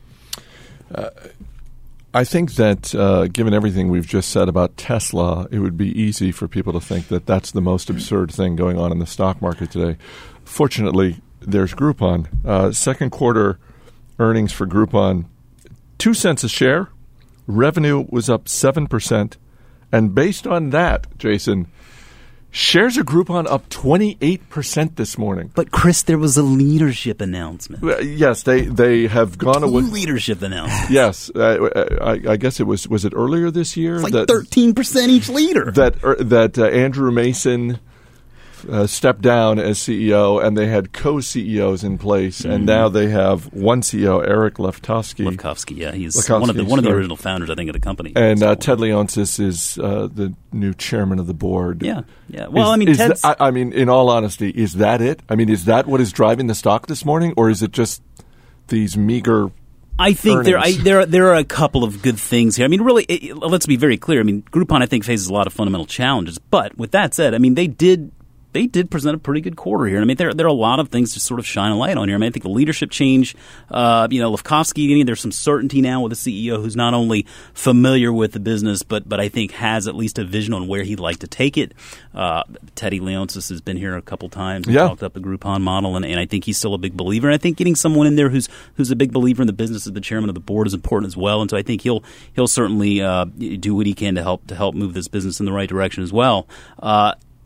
I 2.16 2.22
think 2.22 2.54
that 2.54 2.94
uh, 2.94 3.26
given 3.26 3.52
everything 3.52 3.88
we've 3.88 4.06
just 4.06 4.30
said 4.30 4.48
about 4.48 4.76
Tesla, 4.76 5.48
it 5.50 5.58
would 5.58 5.76
be 5.76 5.88
easy 6.00 6.30
for 6.30 6.46
people 6.46 6.72
to 6.74 6.80
think 6.80 7.08
that 7.08 7.26
that's 7.26 7.50
the 7.50 7.60
most 7.60 7.90
absurd 7.90 8.30
thing 8.30 8.54
going 8.54 8.78
on 8.78 8.92
in 8.92 9.00
the 9.00 9.06
stock 9.06 9.42
market 9.42 9.72
today. 9.72 9.98
Fortunately, 10.44 11.20
there's 11.46 11.74
Groupon. 11.74 12.26
Uh, 12.44 12.72
second 12.72 13.10
quarter 13.10 13.58
earnings 14.18 14.52
for 14.52 14.66
Groupon, 14.66 15.26
two 15.98 16.14
cents 16.14 16.44
a 16.44 16.48
share. 16.48 16.88
Revenue 17.46 18.06
was 18.08 18.30
up 18.30 18.46
7%. 18.46 19.36
And 19.92 20.14
based 20.14 20.46
on 20.46 20.70
that, 20.70 21.06
Jason, 21.18 21.66
shares 22.50 22.96
of 22.96 23.06
Groupon 23.06 23.46
up 23.50 23.68
28% 23.68 24.96
this 24.96 25.18
morning. 25.18 25.50
But 25.54 25.70
Chris, 25.70 26.02
there 26.02 26.18
was 26.18 26.36
a 26.36 26.42
leadership 26.42 27.20
announcement. 27.20 27.84
Uh, 27.84 27.98
yes, 27.98 28.42
they, 28.44 28.62
they 28.62 29.06
have 29.06 29.36
gone 29.38 29.60
Two 29.60 29.66
away. 29.68 29.82
leadership 29.82 30.40
announcements. 30.42 30.90
Yes, 30.90 31.30
uh, 31.34 31.98
I, 32.00 32.32
I 32.32 32.36
guess 32.36 32.60
it 32.60 32.66
was 32.66 32.88
was 32.88 33.04
it 33.04 33.12
earlier 33.14 33.50
this 33.50 33.76
year 33.76 33.94
It's 33.96 34.04
like 34.04 34.12
that 34.12 34.28
thirteen 34.28 34.74
percent 34.74 35.10
each 35.10 35.28
leader. 35.28 35.70
that 35.72 36.02
er, 36.02 36.16
that 36.16 36.58
uh, 36.58 36.64
Andrew 36.66 37.10
Mason 37.12 37.78
uh, 38.68 38.86
stepped 38.86 39.20
down 39.22 39.58
as 39.58 39.78
CEO, 39.78 40.44
and 40.44 40.56
they 40.56 40.66
had 40.66 40.92
co-CEOs 40.92 41.84
in 41.84 41.98
place, 41.98 42.40
Mm-hmm. 42.42 42.50
and 42.50 42.66
now 42.66 42.88
they 42.88 43.08
have 43.08 43.52
one 43.52 43.80
CEO, 43.82 44.26
Eric 44.26 44.54
Lefkofsky, 44.54 45.26
Lefkofsky, 45.28 45.76
yeah, 45.76 45.92
he's 45.92 46.28
one 46.28 46.48
of 46.50 46.56
the 46.56 46.64
one 46.64 46.78
of 46.78 46.84
the 46.84 46.90
original 46.92 47.16
founders, 47.16 47.50
I 47.50 47.54
think, 47.54 47.68
of 47.68 47.74
the 47.74 47.80
company. 47.80 48.12
and 48.16 48.42
uh, 48.42 48.54
Ted 48.56 48.78
Leonsis 48.78 49.38
is 49.40 49.78
uh, 49.78 50.08
the 50.12 50.34
new 50.52 50.74
chairman 50.74 51.18
of 51.18 51.26
the 51.26 51.34
board. 51.34 51.82
Yeah, 51.82 52.02
yeah. 52.28 52.46
Well, 52.48 52.68
Is- 52.70 52.74
I 52.74 52.76
mean, 52.76 52.88
is 52.88 52.96
Ted's, 52.98 53.20
tha- 53.22 53.36
I, 53.40 53.48
I 53.48 53.50
mean, 53.50 53.72
in 53.72 53.88
all 53.88 54.08
honesty, 54.10 54.50
is 54.50 54.74
that 54.74 55.00
it? 55.00 55.20
I 55.28 55.34
mean, 55.36 55.48
is 55.48 55.64
that 55.66 55.86
what 55.86 56.00
is 56.00 56.12
driving 56.12 56.46
the 56.46 56.54
stock 56.54 56.86
this 56.86 57.04
morning, 57.04 57.34
or 57.36 57.50
is 57.50 57.62
it 57.62 57.72
just 57.72 58.02
these 58.68 58.96
meager? 58.96 59.50
I 59.96 60.12
think 60.12 60.42
there, 60.44 60.58
I, 60.58 60.72
there, 60.72 61.00
are, 61.00 61.06
there 61.06 61.28
are 61.28 61.36
a 61.36 61.44
couple 61.44 61.84
of 61.84 62.02
good 62.02 62.18
things 62.18 62.56
here. 62.56 62.64
I 62.64 62.68
mean, 62.68 62.82
really, 62.82 63.04
it- 63.04 63.36
let's 63.36 63.66
be 63.66 63.76
very 63.76 63.96
clear. 63.96 64.18
I 64.20 64.24
mean, 64.24 64.42
Groupon, 64.50 64.82
I 64.82 64.86
think, 64.86 65.04
faces 65.04 65.28
a 65.28 65.32
lot 65.32 65.46
of 65.46 65.52
fundamental 65.52 65.86
challenges. 65.86 66.38
But 66.38 66.76
with 66.76 66.90
that 66.92 67.14
said, 67.14 67.32
I 67.34 67.38
mean, 67.38 67.54
they 67.54 67.66
did. 67.68 68.10
They 68.54 68.66
did 68.66 68.88
present 68.88 69.16
a 69.16 69.18
pretty 69.18 69.40
good 69.40 69.56
quarter 69.56 69.84
here. 69.86 70.00
I 70.00 70.04
mean, 70.04 70.16
there, 70.16 70.32
there 70.32 70.46
are 70.46 70.48
a 70.48 70.52
lot 70.52 70.78
of 70.78 70.88
things 70.88 71.12
to 71.14 71.20
sort 71.20 71.40
of 71.40 71.46
shine 71.46 71.72
a 71.72 71.76
light 71.76 71.96
on 71.96 72.06
here. 72.08 72.14
I 72.14 72.18
mean, 72.18 72.28
I 72.28 72.30
think 72.30 72.44
the 72.44 72.50
leadership 72.50 72.90
change, 72.90 73.34
uh, 73.68 74.06
you 74.10 74.20
know, 74.20 74.36
mean, 74.46 75.06
there's 75.06 75.20
some 75.20 75.32
certainty 75.32 75.80
now 75.80 76.02
with 76.02 76.10
the 76.10 76.46
CEO 76.46 76.62
who's 76.62 76.76
not 76.76 76.94
only 76.94 77.26
familiar 77.52 78.12
with 78.12 78.30
the 78.30 78.38
business, 78.38 78.84
but 78.84 79.08
but 79.08 79.18
I 79.18 79.28
think 79.28 79.50
has 79.52 79.88
at 79.88 79.96
least 79.96 80.20
a 80.20 80.24
vision 80.24 80.54
on 80.54 80.68
where 80.68 80.84
he'd 80.84 81.00
like 81.00 81.18
to 81.18 81.26
take 81.26 81.58
it. 81.58 81.72
Uh, 82.14 82.44
Teddy 82.76 83.00
Leonsis 83.00 83.48
has 83.48 83.60
been 83.60 83.76
here 83.76 83.96
a 83.96 84.02
couple 84.02 84.28
times. 84.28 84.66
and 84.68 84.74
Yeah. 84.74 84.86
talked 84.86 85.02
up 85.02 85.14
the 85.14 85.20
Groupon 85.20 85.60
model, 85.60 85.96
and, 85.96 86.04
and 86.04 86.20
I 86.20 86.26
think 86.26 86.44
he's 86.44 86.56
still 86.56 86.74
a 86.74 86.78
big 86.78 86.96
believer. 86.96 87.26
And 87.26 87.34
I 87.34 87.38
think 87.38 87.56
getting 87.56 87.74
someone 87.74 88.06
in 88.06 88.14
there 88.14 88.28
who's 88.28 88.48
who's 88.76 88.92
a 88.92 88.96
big 88.96 89.12
believer 89.12 89.42
in 89.42 89.48
the 89.48 89.52
business 89.52 89.86
as 89.86 89.92
the 89.92 90.00
chairman 90.00 90.30
of 90.30 90.34
the 90.34 90.40
board 90.40 90.68
is 90.68 90.74
important 90.74 91.08
as 91.08 91.16
well. 91.16 91.40
And 91.40 91.50
so 91.50 91.56
I 91.56 91.62
think 91.62 91.80
he'll 91.82 92.04
he'll 92.34 92.46
certainly 92.46 93.02
uh, 93.02 93.24
do 93.24 93.74
what 93.74 93.86
he 93.86 93.94
can 93.94 94.14
to 94.14 94.22
help 94.22 94.46
to 94.46 94.54
help 94.54 94.76
move 94.76 94.94
this 94.94 95.08
business 95.08 95.40
in 95.40 95.46
the 95.46 95.52
right 95.52 95.68
direction 95.68 96.04
as 96.04 96.12
well. 96.12 96.46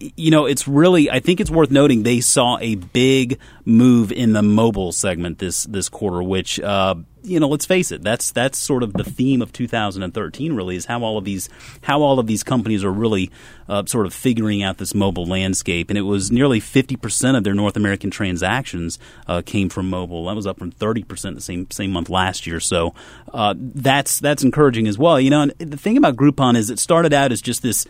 You 0.00 0.30
know, 0.30 0.46
it's 0.46 0.68
really. 0.68 1.10
I 1.10 1.20
think 1.20 1.40
it's 1.40 1.50
worth 1.50 1.70
noting 1.70 2.04
they 2.04 2.20
saw 2.20 2.58
a 2.60 2.76
big 2.76 3.38
move 3.64 4.12
in 4.12 4.32
the 4.32 4.42
mobile 4.42 4.92
segment 4.92 5.38
this 5.38 5.64
this 5.64 5.88
quarter, 5.88 6.22
which 6.22 6.60
uh, 6.60 6.94
you 7.22 7.40
know, 7.40 7.48
let's 7.48 7.66
face 7.66 7.92
it, 7.92 8.02
that's 8.02 8.32
that's 8.32 8.58
sort 8.58 8.82
of 8.82 8.92
the 8.92 9.04
theme 9.04 9.42
of 9.42 9.52
2013. 9.52 10.52
Really, 10.54 10.76
is 10.76 10.86
how 10.86 11.02
all 11.02 11.18
of 11.18 11.24
these 11.24 11.48
how 11.82 12.00
all 12.00 12.18
of 12.18 12.26
these 12.26 12.42
companies 12.42 12.84
are 12.84 12.92
really 12.92 13.30
uh, 13.68 13.84
sort 13.86 14.06
of 14.06 14.14
figuring 14.14 14.62
out 14.62 14.78
this 14.78 14.94
mobile 14.94 15.26
landscape. 15.26 15.90
And 15.90 15.98
it 15.98 16.02
was 16.02 16.30
nearly 16.30 16.60
50 16.60 16.96
percent 16.96 17.36
of 17.36 17.44
their 17.44 17.54
North 17.54 17.76
American 17.76 18.10
transactions 18.10 18.98
uh, 19.26 19.42
came 19.44 19.68
from 19.68 19.90
mobile. 19.90 20.26
That 20.26 20.36
was 20.36 20.46
up 20.46 20.58
from 20.58 20.70
30 20.70 21.04
percent 21.04 21.34
the 21.34 21.42
same 21.42 21.70
same 21.70 21.90
month 21.90 22.08
last 22.08 22.46
year. 22.46 22.60
So 22.60 22.94
uh, 23.32 23.54
that's 23.58 24.20
that's 24.20 24.42
encouraging 24.42 24.88
as 24.88 24.98
well. 24.98 25.20
You 25.20 25.30
know, 25.30 25.42
and 25.42 25.52
the 25.58 25.76
thing 25.76 25.96
about 25.96 26.16
Groupon 26.16 26.56
is 26.56 26.70
it 26.70 26.78
started 26.78 27.12
out 27.12 27.32
as 27.32 27.42
just 27.42 27.62
this 27.62 27.86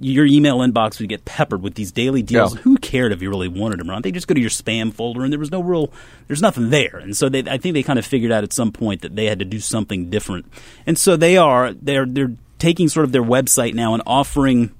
your 0.00 0.24
email 0.26 0.58
inbox 0.58 0.98
would 0.98 1.08
get 1.08 1.24
peppered 1.24 1.62
with 1.62 1.74
these 1.74 1.92
daily 1.92 2.22
deals. 2.22 2.54
Yeah. 2.54 2.62
Who 2.62 2.76
cared 2.78 3.12
if 3.12 3.20
you 3.20 3.28
really 3.28 3.48
wanted 3.48 3.78
them 3.78 3.90
or 3.90 3.92
not? 3.92 4.02
They 4.02 4.12
just 4.12 4.26
go 4.26 4.34
to 4.34 4.40
your 4.40 4.50
spam 4.50 4.92
folder, 4.92 5.22
and 5.22 5.32
there 5.32 5.38
was 5.38 5.50
no 5.50 5.62
real, 5.62 5.92
there's 6.26 6.42
nothing 6.42 6.70
there. 6.70 6.96
And 6.96 7.16
so 7.16 7.28
they, 7.28 7.40
I 7.40 7.58
think 7.58 7.74
they 7.74 7.82
kind 7.82 7.98
of 7.98 8.06
figured 8.06 8.32
out 8.32 8.44
at 8.44 8.52
some 8.52 8.72
point 8.72 9.02
that 9.02 9.14
they 9.16 9.26
had 9.26 9.38
to 9.40 9.44
do 9.44 9.60
something 9.60 10.10
different. 10.10 10.46
And 10.86 10.98
so 10.98 11.16
they 11.16 11.36
are, 11.36 11.72
they're, 11.72 12.06
they're 12.06 12.34
taking 12.58 12.88
sort 12.88 13.04
of 13.04 13.12
their 13.12 13.22
website 13.22 13.74
now 13.74 13.94
and 13.94 14.02
offering 14.06 14.72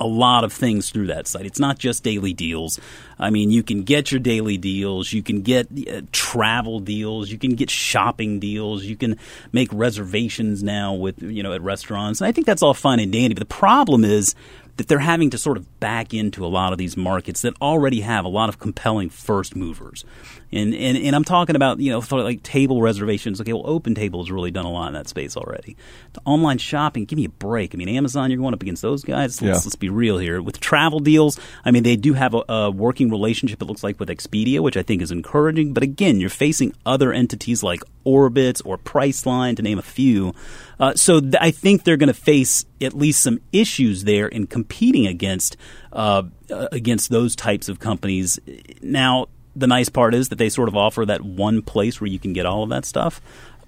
a 0.00 0.06
lot 0.06 0.44
of 0.44 0.52
things 0.52 0.90
through 0.90 1.06
that 1.08 1.26
site. 1.26 1.46
It's 1.46 1.60
not 1.60 1.78
just 1.78 2.04
daily 2.04 2.32
deals. 2.32 2.80
I 3.18 3.30
mean, 3.30 3.50
you 3.50 3.62
can 3.62 3.82
get 3.82 4.12
your 4.12 4.20
daily 4.20 4.56
deals, 4.56 5.12
you 5.12 5.22
can 5.22 5.42
get 5.42 5.68
uh, 5.88 6.02
travel 6.12 6.80
deals, 6.80 7.30
you 7.30 7.38
can 7.38 7.54
get 7.54 7.70
shopping 7.70 8.38
deals, 8.38 8.84
you 8.84 8.96
can 8.96 9.18
make 9.52 9.68
reservations 9.72 10.62
now 10.62 10.94
with 10.94 11.22
you 11.22 11.42
know 11.42 11.52
at 11.52 11.62
restaurants. 11.62 12.20
And 12.20 12.28
I 12.28 12.32
think 12.32 12.46
that's 12.46 12.62
all 12.62 12.74
fine 12.74 13.00
and 13.00 13.12
dandy. 13.12 13.34
But 13.34 13.40
the 13.40 13.54
problem 13.54 14.04
is 14.04 14.34
that 14.78 14.88
they're 14.88 15.00
having 15.00 15.28
to 15.30 15.36
sort 15.38 15.56
of 15.56 15.80
back 15.80 16.14
into 16.14 16.46
a 16.46 16.48
lot 16.48 16.72
of 16.72 16.78
these 16.78 16.96
markets 16.96 17.42
that 17.42 17.52
already 17.60 18.00
have 18.00 18.24
a 18.24 18.28
lot 18.28 18.48
of 18.48 18.58
compelling 18.58 19.10
first 19.10 19.54
movers. 19.54 20.04
And, 20.50 20.72
and, 20.72 20.96
and 20.96 21.14
I'm 21.14 21.24
talking 21.24 21.56
about, 21.56 21.78
you 21.78 21.90
know, 21.90 22.02
like 22.10 22.42
table 22.42 22.80
reservations. 22.80 23.40
Okay, 23.40 23.52
well, 23.52 23.64
Open 23.66 23.94
Table 23.94 24.22
has 24.22 24.30
really 24.30 24.50
done 24.50 24.64
a 24.64 24.70
lot 24.70 24.86
in 24.86 24.94
that 24.94 25.08
space 25.08 25.36
already. 25.36 25.76
The 26.14 26.20
online 26.24 26.56
shopping, 26.58 27.04
give 27.04 27.18
me 27.18 27.26
a 27.26 27.28
break. 27.28 27.74
I 27.74 27.76
mean, 27.76 27.88
Amazon, 27.90 28.30
you're 28.30 28.38
going 28.40 28.54
up 28.54 28.62
against 28.62 28.80
those 28.80 29.04
guys. 29.04 29.42
Let's, 29.42 29.42
Yeah. 29.42 29.52
let's 29.66 29.76
be 29.76 29.90
real 29.90 30.16
here. 30.16 30.40
With 30.40 30.58
travel 30.60 31.00
deals, 31.00 31.38
I 31.64 31.70
mean, 31.70 31.82
they 31.82 31.96
do 31.96 32.14
have 32.14 32.32
a, 32.34 32.44
a 32.48 32.70
working 32.70 33.10
relationship, 33.10 33.60
it 33.60 33.66
looks 33.66 33.82
like, 33.82 34.00
with 34.00 34.08
Expedia, 34.08 34.60
which 34.60 34.76
I 34.76 34.82
think 34.82 35.02
is 35.02 35.10
encouraging. 35.10 35.74
But 35.74 35.82
again, 35.82 36.18
you're 36.20 36.30
facing 36.30 36.72
other 36.86 37.12
entities 37.12 37.62
like 37.62 37.82
Orbitz 38.06 38.62
or 38.64 38.78
Priceline, 38.78 39.56
to 39.56 39.62
name 39.62 39.78
a 39.78 39.82
few. 39.82 40.34
Uh, 40.80 40.94
so 40.94 41.20
th- 41.20 41.34
I 41.40 41.50
think 41.50 41.84
they're 41.84 41.96
going 41.96 42.08
to 42.08 42.14
face 42.14 42.64
at 42.80 42.94
least 42.94 43.20
some 43.22 43.40
issues 43.52 44.04
there 44.04 44.26
in 44.28 44.46
competing 44.46 45.06
against 45.06 45.56
uh, 45.92 46.22
uh, 46.50 46.68
against 46.72 47.10
those 47.10 47.34
types 47.34 47.68
of 47.68 47.78
companies. 47.80 48.38
Now, 48.82 49.26
the 49.56 49.66
nice 49.66 49.88
part 49.88 50.14
is 50.14 50.28
that 50.28 50.36
they 50.36 50.48
sort 50.48 50.68
of 50.68 50.76
offer 50.76 51.04
that 51.06 51.22
one 51.22 51.62
place 51.62 52.00
where 52.00 52.08
you 52.08 52.18
can 52.18 52.32
get 52.32 52.46
all 52.46 52.62
of 52.62 52.68
that 52.70 52.84
stuff. 52.84 53.20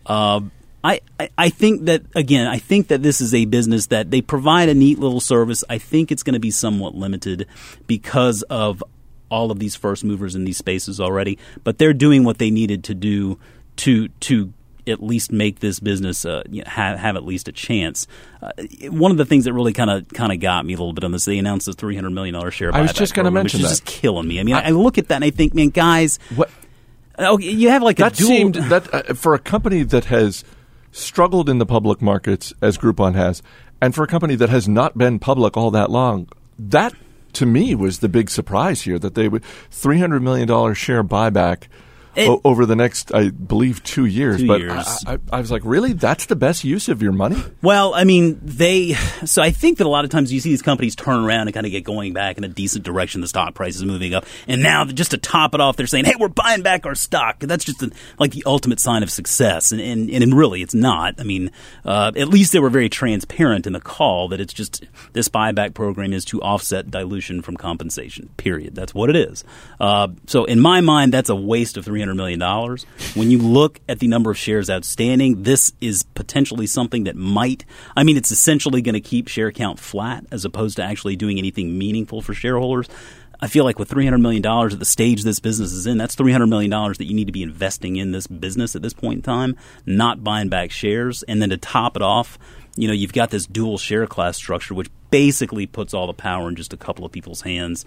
Uh, 0.06 0.40
I, 0.82 1.00
I- 1.18 1.28
I 1.36 1.48
think 1.50 1.86
that 1.86 2.02
again, 2.14 2.46
I 2.46 2.58
think 2.58 2.88
that 2.88 3.02
this 3.02 3.20
is 3.20 3.34
a 3.34 3.44
business 3.44 3.86
that 3.86 4.10
they 4.10 4.22
provide 4.22 4.68
a 4.68 4.74
neat 4.74 4.98
little 4.98 5.20
service. 5.20 5.62
I 5.68 5.78
think 5.78 6.10
it's 6.12 6.22
going 6.22 6.34
to 6.34 6.40
be 6.40 6.50
somewhat 6.50 6.94
limited 6.94 7.46
because 7.86 8.42
of 8.42 8.82
all 9.30 9.50
of 9.50 9.58
these 9.58 9.76
first 9.76 10.04
movers 10.04 10.34
in 10.34 10.44
these 10.44 10.56
spaces 10.56 11.00
already, 11.00 11.38
but 11.64 11.78
they're 11.78 11.92
doing 11.92 12.24
what 12.24 12.38
they 12.38 12.50
needed 12.50 12.82
to 12.84 12.94
do 12.94 13.38
to 13.76 14.08
to 14.20 14.52
at 14.86 15.02
least 15.02 15.32
make 15.32 15.60
this 15.60 15.80
business 15.80 16.24
uh, 16.24 16.42
you 16.50 16.62
know, 16.62 16.70
have, 16.70 16.98
have 16.98 17.16
at 17.16 17.24
least 17.24 17.48
a 17.48 17.52
chance. 17.52 18.06
Uh, 18.42 18.52
one 18.90 19.10
of 19.10 19.16
the 19.16 19.24
things 19.24 19.44
that 19.44 19.52
really 19.52 19.72
kind 19.72 19.90
of 19.90 20.08
kind 20.08 20.32
of 20.32 20.40
got 20.40 20.64
me 20.64 20.72
a 20.74 20.76
little 20.76 20.92
bit 20.92 21.04
on 21.04 21.12
this, 21.12 21.24
they 21.24 21.38
announced 21.38 21.68
a 21.68 21.72
three 21.72 21.94
hundred 21.94 22.10
million 22.10 22.34
dollar 22.34 22.50
share. 22.50 22.72
Buyback. 22.72 22.76
I 22.76 22.82
was 22.82 22.92
just 22.92 23.14
gonna 23.14 23.30
mention 23.30 23.58
which 23.58 23.66
that. 23.66 23.72
is 23.72 23.80
just 23.80 23.84
killing 23.84 24.26
me. 24.28 24.40
I 24.40 24.42
mean, 24.42 24.54
I, 24.54 24.68
I 24.68 24.70
look 24.70 24.98
at 24.98 25.08
that 25.08 25.16
and 25.16 25.24
I 25.24 25.30
think, 25.30 25.54
man, 25.54 25.68
guys, 25.68 26.18
What 26.34 26.50
oh, 27.18 27.38
you 27.38 27.68
have 27.70 27.82
like 27.82 27.96
that 27.98 28.14
a 28.14 28.16
dual. 28.16 28.28
seemed 28.28 28.54
that 28.54 28.94
uh, 28.94 29.14
for 29.14 29.34
a 29.34 29.38
company 29.38 29.82
that 29.82 30.06
has 30.06 30.44
struggled 30.92 31.48
in 31.48 31.58
the 31.58 31.66
public 31.66 32.02
markets 32.02 32.52
as 32.60 32.76
Groupon 32.78 33.14
has, 33.14 33.42
and 33.80 33.94
for 33.94 34.02
a 34.04 34.06
company 34.06 34.34
that 34.36 34.48
has 34.48 34.68
not 34.68 34.98
been 34.98 35.18
public 35.18 35.56
all 35.56 35.70
that 35.70 35.90
long, 35.90 36.28
that 36.58 36.94
to 37.34 37.46
me 37.46 37.74
was 37.74 38.00
the 38.00 38.08
big 38.08 38.28
surprise 38.30 38.82
here 38.82 38.98
that 38.98 39.14
they 39.14 39.28
would 39.28 39.44
three 39.70 39.98
hundred 39.98 40.22
million 40.22 40.48
dollar 40.48 40.74
share 40.74 41.04
buyback. 41.04 41.64
It- 42.16 42.28
o- 42.28 42.40
over 42.44 42.66
the 42.66 42.76
next, 42.76 43.14
I 43.14 43.30
believe, 43.30 43.82
two 43.84 44.04
years. 44.04 44.40
Two 44.40 44.46
but 44.46 44.60
years. 44.60 45.04
I, 45.06 45.14
I, 45.14 45.18
I 45.34 45.40
was 45.40 45.50
like, 45.50 45.62
really? 45.64 45.92
That's 45.92 46.26
the 46.26 46.36
best 46.36 46.64
use 46.64 46.88
of 46.88 47.02
your 47.02 47.12
money? 47.12 47.40
Well, 47.62 47.94
I 47.94 48.04
mean, 48.04 48.40
they. 48.42 48.94
So 49.24 49.42
I 49.42 49.50
think 49.50 49.78
that 49.78 49.86
a 49.86 49.88
lot 49.88 50.04
of 50.04 50.10
times 50.10 50.32
you 50.32 50.40
see 50.40 50.48
these 50.48 50.62
companies 50.62 50.96
turn 50.96 51.24
around 51.24 51.46
and 51.48 51.54
kind 51.54 51.66
of 51.66 51.72
get 51.72 51.84
going 51.84 52.12
back 52.12 52.38
in 52.38 52.44
a 52.44 52.48
decent 52.48 52.84
direction. 52.84 53.20
The 53.20 53.28
stock 53.28 53.54
price 53.54 53.76
is 53.76 53.84
moving 53.84 54.14
up, 54.14 54.26
and 54.48 54.62
now 54.62 54.84
just 54.84 55.12
to 55.12 55.18
top 55.18 55.54
it 55.54 55.60
off, 55.60 55.76
they're 55.76 55.86
saying, 55.86 56.04
"Hey, 56.04 56.14
we're 56.18 56.28
buying 56.28 56.62
back 56.62 56.86
our 56.86 56.94
stock." 56.94 57.38
That's 57.40 57.64
just 57.64 57.78
the, 57.78 57.92
like 58.18 58.32
the 58.32 58.42
ultimate 58.46 58.80
sign 58.80 59.02
of 59.02 59.10
success, 59.10 59.72
and 59.72 59.80
and, 59.80 60.10
and 60.10 60.34
really, 60.34 60.62
it's 60.62 60.74
not. 60.74 61.20
I 61.20 61.24
mean, 61.24 61.50
uh, 61.84 62.12
at 62.16 62.28
least 62.28 62.52
they 62.52 62.58
were 62.58 62.70
very 62.70 62.88
transparent 62.88 63.66
in 63.66 63.72
the 63.72 63.80
call 63.80 64.28
that 64.28 64.40
it's 64.40 64.52
just 64.52 64.84
this 65.12 65.28
buyback 65.28 65.74
program 65.74 66.12
is 66.12 66.24
to 66.26 66.40
offset 66.40 66.90
dilution 66.90 67.42
from 67.42 67.56
compensation. 67.56 68.30
Period. 68.36 68.74
That's 68.74 68.94
what 68.94 69.10
it 69.10 69.16
is. 69.16 69.44
Uh, 69.78 70.08
so 70.26 70.44
in 70.44 70.60
my 70.60 70.80
mind, 70.80 71.12
that's 71.12 71.28
a 71.28 71.36
waste 71.36 71.76
of 71.76 71.84
three 71.84 71.99
hundred 72.00 72.14
million 72.14 72.38
dollars. 72.38 72.84
When 73.14 73.30
you 73.30 73.38
look 73.38 73.80
at 73.88 73.98
the 73.98 74.08
number 74.08 74.30
of 74.30 74.38
shares 74.38 74.68
outstanding, 74.68 75.42
this 75.42 75.72
is 75.80 76.02
potentially 76.02 76.66
something 76.66 77.04
that 77.04 77.16
might. 77.16 77.64
I 77.96 78.04
mean, 78.04 78.16
it's 78.16 78.30
essentially 78.30 78.82
going 78.82 78.94
to 78.94 79.00
keep 79.00 79.28
share 79.28 79.52
count 79.52 79.78
flat 79.78 80.24
as 80.30 80.44
opposed 80.44 80.76
to 80.76 80.82
actually 80.82 81.16
doing 81.16 81.38
anything 81.38 81.78
meaningful 81.78 82.22
for 82.22 82.34
shareholders. 82.34 82.88
I 83.42 83.48
feel 83.48 83.64
like 83.64 83.78
with 83.78 83.88
$300 83.88 84.20
million 84.20 84.44
at 84.44 84.78
the 84.78 84.84
stage 84.84 85.24
this 85.24 85.40
business 85.40 85.72
is 85.72 85.86
in, 85.86 85.96
that's 85.96 86.14
$300 86.14 86.48
million 86.48 86.70
that 86.70 87.06
you 87.06 87.14
need 87.14 87.26
to 87.26 87.32
be 87.32 87.42
investing 87.42 87.96
in 87.96 88.12
this 88.12 88.26
business 88.26 88.76
at 88.76 88.82
this 88.82 88.92
point 88.92 89.18
in 89.18 89.22
time, 89.22 89.56
not 89.86 90.22
buying 90.22 90.50
back 90.50 90.70
shares. 90.70 91.22
And 91.22 91.40
then 91.40 91.48
to 91.48 91.56
top 91.56 91.96
it 91.96 92.02
off, 92.02 92.38
you 92.76 92.86
know, 92.86 92.92
you've 92.92 93.14
got 93.14 93.30
this 93.30 93.46
dual 93.46 93.78
share 93.78 94.06
class 94.06 94.36
structure, 94.36 94.74
which 94.74 94.90
basically 95.10 95.66
puts 95.66 95.94
all 95.94 96.06
the 96.06 96.12
power 96.12 96.48
in 96.48 96.56
just 96.56 96.74
a 96.74 96.76
couple 96.76 97.04
of 97.04 97.12
people's 97.12 97.40
hands. 97.40 97.86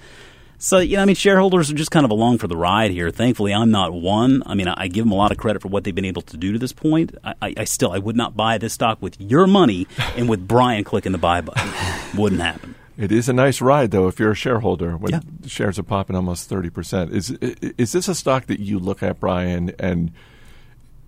So, 0.63 0.77
you 0.77 0.95
know, 0.95 1.01
I 1.01 1.05
mean, 1.05 1.17
shareholders 1.17 1.69
are 1.69 1.73
just 1.73 1.91
kind 1.91 2.05
of 2.05 2.11
along 2.11 2.37
for 2.37 2.47
the 2.47 2.55
ride 2.55 2.91
here. 2.91 3.11
Thankfully, 3.11 3.53
I'm 3.53 3.69
not 3.69 3.91
one. 3.91 4.41
I 4.45 4.55
mean, 4.55 4.69
I, 4.69 4.73
I 4.77 4.87
give 4.87 5.03
them 5.03 5.11
a 5.11 5.15
lot 5.15 5.29
of 5.33 5.37
credit 5.37 5.61
for 5.61 5.67
what 5.67 5.83
they've 5.83 5.93
been 5.93 6.05
able 6.05 6.21
to 6.21 6.37
do 6.37 6.53
to 6.53 6.57
this 6.57 6.71
point. 6.71 7.13
I, 7.21 7.33
I, 7.41 7.53
I 7.57 7.63
still, 7.65 7.91
I 7.91 7.97
would 7.97 8.15
not 8.15 8.37
buy 8.37 8.57
this 8.57 8.71
stock 8.71 9.01
with 9.01 9.19
your 9.19 9.45
money 9.45 9.87
and 10.15 10.29
with 10.29 10.47
Brian 10.47 10.85
clicking 10.85 11.11
the 11.11 11.17
buy 11.17 11.41
button. 11.41 11.69
Wouldn't 12.17 12.41
happen. 12.41 12.75
It 12.97 13.11
is 13.11 13.27
a 13.27 13.33
nice 13.33 13.59
ride, 13.59 13.91
though, 13.91 14.07
if 14.07 14.19
you're 14.19 14.31
a 14.31 14.35
shareholder. 14.35 14.95
When 14.95 15.11
Yeah. 15.11 15.19
shares 15.47 15.77
are 15.79 15.83
popping 15.83 16.15
almost 16.15 16.47
thirty 16.47 16.69
percent, 16.69 17.11
is 17.11 17.31
is 17.31 17.91
this 17.91 18.07
a 18.07 18.15
stock 18.15 18.45
that 18.45 18.61
you 18.61 18.79
look 18.79 19.03
at, 19.03 19.19
Brian, 19.19 19.73
and 19.79 20.11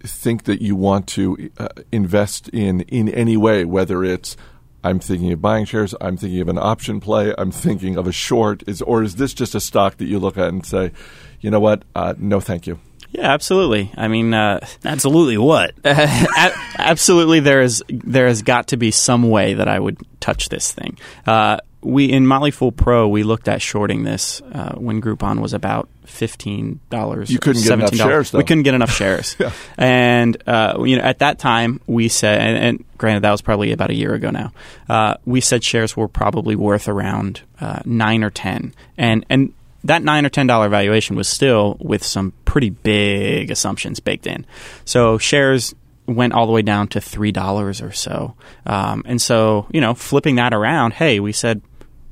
think 0.02 0.44
that 0.44 0.62
you 0.62 0.76
want 0.76 1.08
to 1.10 1.50
uh, 1.58 1.70
invest 1.94 2.50
in 2.50 2.82
in 2.82 3.08
any 3.08 3.38
way? 3.38 3.64
Whether 3.64 4.04
it's 4.04 4.36
I'm 4.86 5.00
thinking 5.00 5.32
of 5.32 5.42
buying 5.42 5.66
shares, 5.66 5.96
I'm 6.00 6.16
thinking 6.16 6.42
of 6.42 6.48
an 6.48 6.60
option 6.60 7.00
play, 7.00 7.34
I'm 7.40 7.50
thinking 7.50 7.98
of 7.98 8.06
a 8.06 8.12
short, 8.12 8.62
is 8.68 8.84
or 8.84 9.02
is 9.02 9.16
this 9.16 9.34
just 9.34 9.56
a 9.56 9.60
stock 9.60 9.98
that 9.98 10.06
you 10.06 10.20
look 10.20 10.38
at 10.38 10.50
and 10.50 10.64
say, 10.64 10.92
you 11.42 11.50
know 11.50 11.60
what, 11.60 11.82
uh, 11.96 12.14
no, 12.20 12.40
thank 12.40 12.68
you. 12.68 12.80
Yeah, 13.10 13.34
absolutely. 13.34 13.92
I 13.98 14.08
mean, 14.08 14.36
uh, 14.36 14.66
Absolutely 14.86 15.40
what? 15.40 15.74
absolutely, 15.86 17.40
there 17.40 17.62
is 17.62 17.84
there 17.90 18.28
has 18.28 18.44
got 18.44 18.68
to 18.68 18.78
be 18.78 18.92
some 18.92 19.30
way 19.30 19.56
that 19.56 19.68
I 19.68 19.80
would 19.80 19.98
touch 20.20 20.50
this 20.50 20.72
thing. 20.72 21.00
Uh, 21.26 21.58
we 21.86 22.06
in 22.12 22.26
Motley 22.28 22.52
Fool 22.52 22.72
Pro, 22.72 23.08
we 23.08 23.24
looked 23.24 23.48
at 23.48 23.62
shorting 23.62 24.04
this 24.04 24.42
uh, 24.52 24.74
when 24.76 25.02
Groupon 25.02 25.40
was 25.40 25.54
about 25.54 25.88
fifteen 26.06 26.80
dollars. 26.90 27.30
You 27.30 27.40
couldn't 27.40 27.64
get 27.64 27.74
enough 27.74 27.96
shares, 27.96 28.32
though. 28.32 28.38
We 28.40 28.44
couldn't 28.44 28.64
get 28.64 28.74
enough 28.74 28.92
shares, 28.92 29.36
Yeah. 29.40 29.52
and 29.78 30.36
uh, 30.48 30.84
you 30.86 30.98
know 30.98 31.04
at 31.04 31.20
that 31.20 31.40
time 31.40 31.80
we 31.88 32.08
said, 32.10 32.42
and, 32.42 32.58
and 32.58 32.86
granted 32.98 33.22
that 33.24 33.32
was 33.32 33.42
probably 33.42 33.72
about 33.72 33.90
a 33.90 33.96
year 33.96 34.14
ago 34.14 34.30
now. 34.32 34.52
Uh, 34.90 35.16
we 35.26 35.42
said 35.42 35.64
shares 35.64 35.96
were 35.96 36.08
probably 36.08 36.56
worth 36.56 36.88
around 36.88 37.42
uh, 37.62 37.80
nine 37.86 38.24
or 38.24 38.30
ten, 38.30 38.74
and 38.98 39.26
and 39.30 39.54
that 39.84 40.02
nine 40.04 40.26
or 40.26 40.30
ten 40.30 40.48
dollar 40.48 40.68
valuation 40.70 41.16
was 41.16 41.28
still 41.28 41.78
with 41.80 42.04
some 42.04 42.34
pretty 42.46 42.70
big 42.72 43.52
assumptions 43.52 44.00
baked 44.00 44.26
in. 44.28 44.46
So 44.86 45.18
shares 45.18 45.76
went 46.08 46.34
all 46.34 46.46
the 46.46 46.52
way 46.52 46.62
down 46.62 46.88
to 46.88 47.02
three 47.02 47.32
dollars 47.32 47.82
or 47.82 47.92
so, 47.92 48.36
um, 48.66 49.04
and 49.06 49.22
so 49.22 49.68
you 49.72 49.82
know 49.82 49.94
flipping 49.94 50.36
that 50.36 50.54
around, 50.54 50.94
hey, 50.94 51.20
we 51.20 51.32
said 51.32 51.62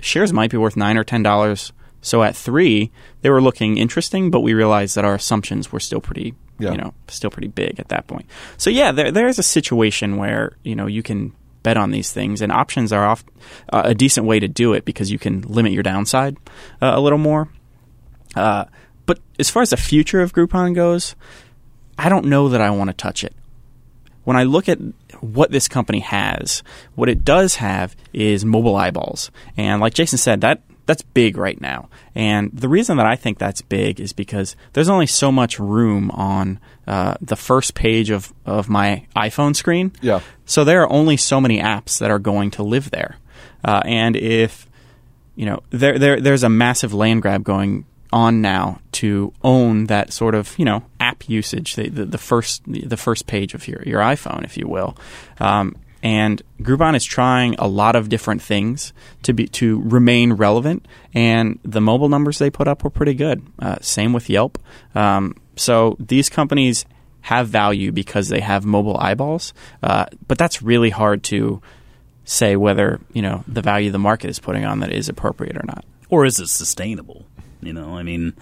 shares 0.04 0.32
might 0.34 0.52
be 0.52 0.58
worth 0.58 0.76
nine 0.78 0.98
or 0.98 1.04
ten 1.04 1.24
dollars. 1.24 1.72
So 2.02 2.22
at 2.22 2.36
three, 2.36 2.92
they 3.22 3.30
were 3.30 3.42
looking 3.42 3.78
interesting, 3.78 4.30
but 4.30 4.42
we 4.42 4.54
realized 4.54 4.96
that 4.96 5.06
our 5.06 5.16
assumptions 5.16 5.72
were 5.72 5.80
still 5.80 6.02
pretty, 6.02 6.36
Yeah. 6.60 6.72
you 6.72 6.78
know, 6.78 6.94
still 7.08 7.30
pretty 7.30 7.48
big 7.48 7.80
at 7.80 7.88
that 7.88 8.08
point. 8.08 8.26
So 8.58 8.70
yeah, 8.70 8.92
there 8.92 9.10
there 9.12 9.28
is 9.28 9.40
a 9.40 9.44
situation 9.44 10.18
where 10.18 10.52
you 10.64 10.76
know 10.76 10.86
you 10.88 11.02
can 11.02 11.32
bet 11.64 11.78
on 11.78 11.92
these 11.92 12.12
things, 12.12 12.42
and 12.42 12.52
options 12.52 12.92
are 12.92 13.06
off 13.06 13.24
uh, 13.72 13.84
a 13.86 13.96
decent 13.96 14.28
way 14.28 14.38
to 14.40 14.50
do 14.50 14.74
it 14.74 14.84
because 14.84 15.10
you 15.12 15.18
can 15.18 15.42
limit 15.44 15.72
your 15.72 15.84
downside 15.84 16.36
uh, 16.82 16.92
a 16.94 17.00
little 17.00 17.18
more. 17.18 17.48
Uh, 18.36 18.66
but 19.06 19.20
as 19.40 19.50
far 19.50 19.62
as 19.62 19.70
the 19.70 19.78
future 19.78 20.22
of 20.22 20.34
Groupon 20.34 20.76
goes, 20.76 21.16
I 21.98 22.10
don't 22.10 22.26
know 22.26 22.50
that 22.50 22.60
I 22.62 22.70
want 22.72 22.90
to 22.90 22.94
touch 22.94 23.24
it. 23.24 23.34
When 24.24 24.38
I 24.38 24.44
look 24.44 24.70
at 24.70 24.80
what 25.22 25.52
this 25.52 25.68
company 25.68 26.00
has, 26.00 26.64
what 26.96 27.10
it 27.10 27.26
does 27.26 27.56
have 27.56 27.96
is 28.14 28.46
mobile 28.46 28.76
eyeballs, 28.76 29.32
and 29.58 29.82
like 29.82 29.94
Jason 29.94 30.18
said, 30.18 30.42
that 30.42 30.62
that's 30.86 31.02
big 31.02 31.38
right 31.38 31.60
now. 31.62 31.90
And 32.14 32.52
the 32.52 32.68
reason 32.68 32.98
that 32.98 33.06
I 33.06 33.16
think 33.16 33.38
that's 33.38 33.62
big 33.62 34.00
is 34.00 34.14
because 34.14 34.56
there's 34.74 34.90
only 34.90 35.08
so 35.08 35.32
much 35.32 35.60
room 35.60 36.12
on 36.12 36.60
uh, 36.86 37.16
the 37.22 37.36
first 37.36 37.74
page 37.74 38.10
of, 38.10 38.34
of 38.46 38.70
my 38.70 39.06
iPhone 39.16 39.56
screen. 39.56 39.94
Yeah. 40.02 40.20
So 40.46 40.64
there 40.64 40.82
are 40.84 40.92
only 40.92 41.18
so 41.18 41.40
many 41.40 41.60
apps 41.60 42.00
that 42.00 42.12
are 42.12 42.20
going 42.20 42.52
to 42.52 42.64
live 42.64 42.92
there. 42.92 43.18
Uh, 43.64 43.82
and 43.86 44.16
if 44.16 44.68
you 45.36 45.46
know 45.46 45.64
there, 45.70 45.98
there 45.98 46.20
there's 46.20 46.44
a 46.44 46.50
massive 46.50 46.94
land 46.94 47.22
grab 47.22 47.44
going 47.44 47.86
on 48.14 48.42
now 48.42 48.80
to 48.92 49.34
own 49.44 49.88
that 49.88 50.14
sort 50.14 50.36
of 50.36 50.58
you 50.58 50.64
know 50.64 50.84
app 51.00 51.28
usage 51.28 51.76
the, 51.76 51.90
the, 51.90 52.06
the 52.06 52.18
first 52.18 52.62
the 52.68 52.96
first 52.96 53.28
page 53.28 53.54
of 53.54 53.68
your, 53.68 53.82
your 53.84 54.00
iPhone 54.00 54.44
if 54.44 54.56
you 54.56 54.68
will 54.68 54.96
um, 55.40 55.76
and 56.04 56.42
Groupon 56.62 56.96
is 56.96 57.04
trying 57.04 57.56
a 57.56 57.68
lot 57.68 57.96
of 57.96 58.10
different 58.10 58.42
things 58.42 58.94
to 59.24 59.34
be 59.34 59.48
to 59.48 59.82
remain 59.82 60.34
relevant 60.34 60.88
and 61.14 61.60
the 61.64 61.82
mobile 61.82 62.08
numbers 62.08 62.38
they 62.38 62.50
put 62.50 62.68
up 62.68 62.84
were 62.84 62.90
pretty 62.90 63.16
good 63.16 63.46
uh, 63.60 63.78
same 63.82 64.14
with 64.14 64.30
Yelp 64.30 64.60
um, 64.96 65.36
so 65.56 65.98
these 66.00 66.30
companies 66.30 66.86
have 67.22 67.48
value 67.48 67.92
because 67.92 68.30
they 68.30 68.42
have 68.42 68.64
mobile 68.64 68.98
eyeballs 68.98 69.54
uh, 69.82 70.06
but 70.28 70.38
that's 70.38 70.62
really 70.62 70.92
hard 70.92 71.24
to 71.24 71.62
say 72.26 72.56
whether 72.56 73.02
you 73.12 73.22
know 73.22 73.44
the 73.48 73.62
value 73.62 73.92
the 73.92 74.00
market 74.00 74.30
is 74.30 74.40
putting 74.40 74.66
on 74.66 74.80
that 74.80 74.92
is 74.92 75.10
appropriate 75.10 75.58
or 75.58 75.66
not. 75.66 75.86
Or 76.10 76.26
is 76.26 76.40
it 76.40 76.48
sustainable? 76.48 77.26
You 77.66 77.74
know, 77.74 77.98
I 77.98 78.04
mean, 78.04 78.34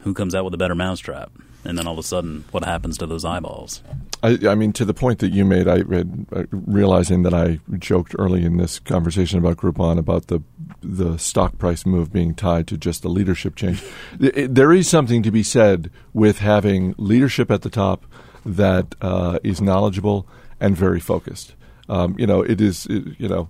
who 0.00 0.14
comes 0.14 0.34
out 0.34 0.44
with 0.44 0.54
a 0.54 0.58
better 0.58 0.74
mousetrap? 0.74 1.30
And 1.64 1.76
then 1.76 1.86
all 1.86 1.94
of 1.94 1.98
a 1.98 2.04
sudden, 2.04 2.44
what 2.52 2.64
happens 2.64 2.96
to 2.98 3.06
those 3.06 3.24
eyeballs? 3.24 3.82
I, 4.22 4.38
I 4.48 4.54
mean, 4.54 4.72
to 4.74 4.84
the 4.84 4.94
point 4.94 5.18
that 5.18 5.30
you 5.30 5.44
made, 5.44 5.68
I 5.68 5.80
read, 5.80 6.26
uh, 6.32 6.44
realizing 6.50 7.24
that 7.24 7.34
I 7.34 7.58
joked 7.78 8.14
early 8.18 8.44
in 8.44 8.56
this 8.56 8.78
conversation 8.78 9.38
about 9.38 9.58
Groupon 9.58 9.98
about 9.98 10.28
the 10.28 10.42
the 10.80 11.18
stock 11.18 11.58
price 11.58 11.84
move 11.84 12.12
being 12.12 12.34
tied 12.34 12.68
to 12.68 12.76
just 12.76 13.02
the 13.02 13.08
leadership 13.08 13.56
change. 13.56 13.82
There 14.18 14.72
is 14.72 14.88
something 14.88 15.22
to 15.24 15.30
be 15.32 15.42
said 15.42 15.90
with 16.14 16.38
having 16.38 16.94
leadership 16.96 17.50
at 17.50 17.62
the 17.62 17.70
top 17.70 18.06
that 18.46 18.94
uh, 19.00 19.40
is 19.42 19.60
knowledgeable 19.60 20.26
and 20.60 20.76
very 20.76 21.00
focused. 21.00 21.54
Um, 21.88 22.14
you 22.18 22.26
know, 22.26 22.40
it 22.42 22.60
is. 22.60 22.86
It, 22.86 23.18
you 23.18 23.28
know. 23.28 23.48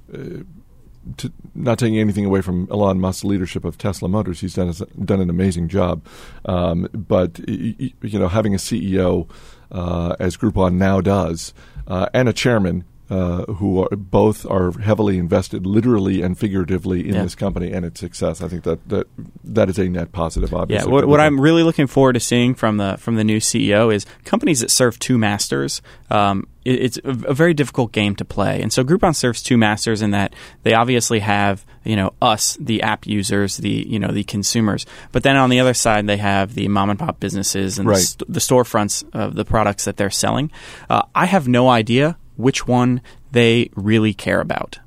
To, 1.16 1.32
not 1.54 1.78
taking 1.78 1.98
anything 1.98 2.24
away 2.24 2.42
from 2.42 2.68
Elon 2.70 3.00
Musk's 3.00 3.24
leadership 3.24 3.64
of 3.64 3.78
Tesla 3.78 4.08
Motors, 4.08 4.40
he's 4.40 4.54
done 4.54 4.72
done 5.04 5.20
an 5.20 5.30
amazing 5.30 5.68
job. 5.68 6.04
Um, 6.44 6.88
but 6.92 7.38
you 7.48 8.18
know, 8.18 8.28
having 8.28 8.54
a 8.54 8.58
CEO 8.58 9.28
uh, 9.72 10.16
as 10.20 10.36
Groupon 10.36 10.74
now 10.74 11.00
does, 11.00 11.54
uh, 11.86 12.08
and 12.12 12.28
a 12.28 12.32
chairman 12.32 12.84
uh, 13.10 13.44
who 13.54 13.82
are, 13.82 13.88
both 13.96 14.44
are 14.46 14.72
heavily 14.78 15.18
invested, 15.18 15.66
literally 15.66 16.20
and 16.22 16.38
figuratively, 16.38 17.08
in 17.08 17.14
Yeah. 17.14 17.22
this 17.22 17.34
company 17.34 17.72
and 17.72 17.84
its 17.84 18.00
success, 18.00 18.42
I 18.42 18.48
think 18.48 18.64
that 18.64 18.86
that, 18.88 19.06
that 19.44 19.68
is 19.70 19.78
a 19.78 19.88
net 19.88 20.12
positive. 20.12 20.50
Yeah, 20.52 20.58
Obviously, 20.58 20.92
what, 20.92 21.06
what 21.06 21.20
I'm 21.20 21.40
really 21.40 21.62
looking 21.62 21.86
forward 21.86 22.12
to 22.14 22.20
seeing 22.20 22.54
from 22.54 22.76
the 22.76 22.96
from 22.98 23.16
the 23.16 23.24
new 23.24 23.38
CEO 23.38 23.92
is 23.94 24.04
companies 24.24 24.60
that 24.60 24.70
serve 24.70 24.98
two 24.98 25.16
masters. 25.18 25.80
Um, 26.10 26.46
it, 26.64 26.80
it's 26.82 26.96
a, 27.04 27.10
a 27.28 27.34
very 27.34 27.54
difficult 27.54 27.92
game 27.92 28.14
to 28.16 28.24
play, 28.24 28.60
and 28.60 28.72
so 28.72 28.84
Groupon 28.84 29.14
serves 29.14 29.42
two 29.42 29.56
masters 29.56 30.02
in 30.02 30.10
that 30.10 30.34
they 30.62 30.74
obviously 30.74 31.20
have 31.20 31.64
you 31.84 31.96
know 31.96 32.12
us, 32.20 32.58
the 32.60 32.82
app 32.82 33.06
users, 33.06 33.56
the 33.56 33.70
you 33.88 33.98
know 33.98 34.08
the 34.12 34.24
consumers, 34.24 34.84
but 35.12 35.22
then 35.22 35.36
on 35.36 35.48
the 35.50 35.60
other 35.60 35.74
side 35.74 36.06
they 36.06 36.18
have 36.18 36.54
the 36.54 36.68
mom 36.68 36.90
and 36.90 36.98
pop 36.98 37.20
businesses 37.20 37.78
and 37.78 37.88
Right. 37.88 37.96
the, 37.96 38.02
st- 38.02 38.32
the 38.32 38.40
storefronts 38.40 39.02
of 39.14 39.34
the 39.34 39.44
products 39.46 39.86
that 39.86 39.96
they're 39.96 40.10
selling. 40.10 40.50
Uh, 40.90 41.02
I 41.14 41.24
have 41.26 41.48
no 41.48 41.68
idea 41.70 42.16
which 42.38 42.66
one 42.66 43.02
they 43.32 43.70
really 43.74 44.14
care 44.14 44.40
about. 44.40 44.78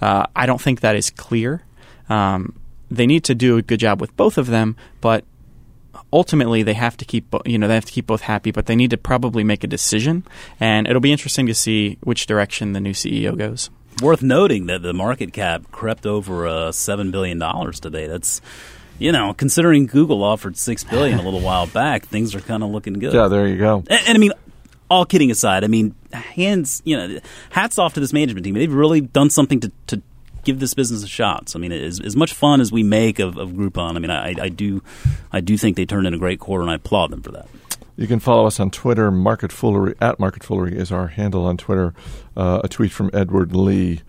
Uh, 0.00 0.26
I 0.36 0.46
don't 0.46 0.60
think 0.60 0.80
that 0.80 0.94
is 0.94 1.10
clear. 1.10 1.64
Um, 2.08 2.58
they 2.90 3.06
need 3.06 3.24
to 3.24 3.34
do 3.34 3.56
a 3.56 3.62
good 3.62 3.80
job 3.80 4.00
with 4.00 4.16
both 4.16 4.38
of 4.38 4.46
them, 4.46 4.76
but 5.00 5.24
ultimately 6.12 6.62
they 6.62 6.74
have 6.74 6.96
to 6.96 7.04
keep 7.04 7.34
you 7.44 7.58
know 7.58 7.68
they 7.68 7.74
have 7.74 7.84
to 7.84 7.92
keep 7.92 8.06
both 8.06 8.22
happy. 8.22 8.50
But 8.50 8.66
they 8.66 8.76
need 8.76 8.90
to 8.90 8.96
probably 8.96 9.44
make 9.44 9.64
a 9.64 9.66
decision, 9.66 10.24
and 10.60 10.86
it'll 10.86 11.00
be 11.00 11.12
interesting 11.12 11.46
to 11.46 11.54
see 11.54 11.98
which 12.02 12.26
direction 12.26 12.72
the 12.72 12.80
new 12.80 12.92
CEO 12.92 13.36
goes. 13.36 13.70
Worth 14.00 14.22
noting 14.22 14.66
that 14.66 14.82
the 14.82 14.94
market 14.94 15.32
cap 15.32 15.70
crept 15.72 16.06
over 16.06 16.46
uh, 16.46 16.72
seven 16.72 17.10
billion 17.10 17.38
dollars 17.38 17.80
today. 17.80 18.06
That's 18.06 18.40
you 18.98 19.12
know, 19.12 19.32
considering 19.32 19.86
Google 19.86 20.24
offered 20.24 20.56
six 20.56 20.82
billion 20.82 21.18
a 21.18 21.22
little 21.22 21.40
while 21.40 21.66
back, 21.66 22.06
things 22.06 22.34
are 22.34 22.40
kind 22.40 22.62
of 22.62 22.70
looking 22.70 22.94
good. 22.94 23.12
yeah, 23.14 23.28
there 23.28 23.46
you 23.46 23.56
go. 23.56 23.84
And, 23.88 24.00
and 24.08 24.16
I 24.16 24.18
mean, 24.18 24.32
all 24.90 25.04
kidding 25.04 25.30
aside, 25.30 25.64
I 25.64 25.66
mean, 25.66 25.94
hands, 26.12 26.82
you 26.84 26.96
know, 26.96 27.18
hats 27.50 27.78
off 27.78 27.94
to 27.94 28.00
this 28.00 28.12
management 28.12 28.44
team. 28.44 28.54
They've 28.54 28.72
really 28.72 29.00
done 29.00 29.30
something 29.30 29.60
to, 29.60 29.72
to 29.88 30.02
give 30.44 30.60
this 30.60 30.74
business 30.74 31.02
a 31.02 31.08
shot. 31.08 31.48
So, 31.48 31.58
I 31.58 31.60
mean, 31.60 31.72
as, 31.72 32.00
as 32.00 32.16
much 32.16 32.32
fun 32.32 32.60
as 32.60 32.72
we 32.72 32.82
make 32.82 33.18
of, 33.18 33.36
of 33.36 33.50
Groupon, 33.50 33.96
I 33.96 33.98
mean, 33.98 34.10
I, 34.10 34.34
I 34.40 34.48
do, 34.48 34.82
I 35.32 35.40
do 35.40 35.56
think 35.56 35.76
they 35.76 35.86
turned 35.86 36.06
in 36.06 36.14
a 36.14 36.18
great 36.18 36.40
quarter, 36.40 36.62
and 36.62 36.70
I 36.70 36.76
applaud 36.76 37.10
them 37.10 37.22
for 37.22 37.32
that. 37.32 37.48
You 37.96 38.06
can 38.06 38.20
follow 38.20 38.46
us 38.46 38.60
on 38.60 38.70
Twitter. 38.70 39.10
Market 39.10 39.50
Foolery 39.50 39.94
at 40.00 40.20
Market 40.20 40.44
Foolery 40.44 40.76
is 40.76 40.92
our 40.92 41.08
handle 41.08 41.44
on 41.44 41.56
Twitter. 41.56 41.94
Uh, 42.36 42.60
a 42.62 42.68
tweet 42.68 42.92
from 42.92 43.10
Edward 43.12 43.54
Lee, 43.54 44.02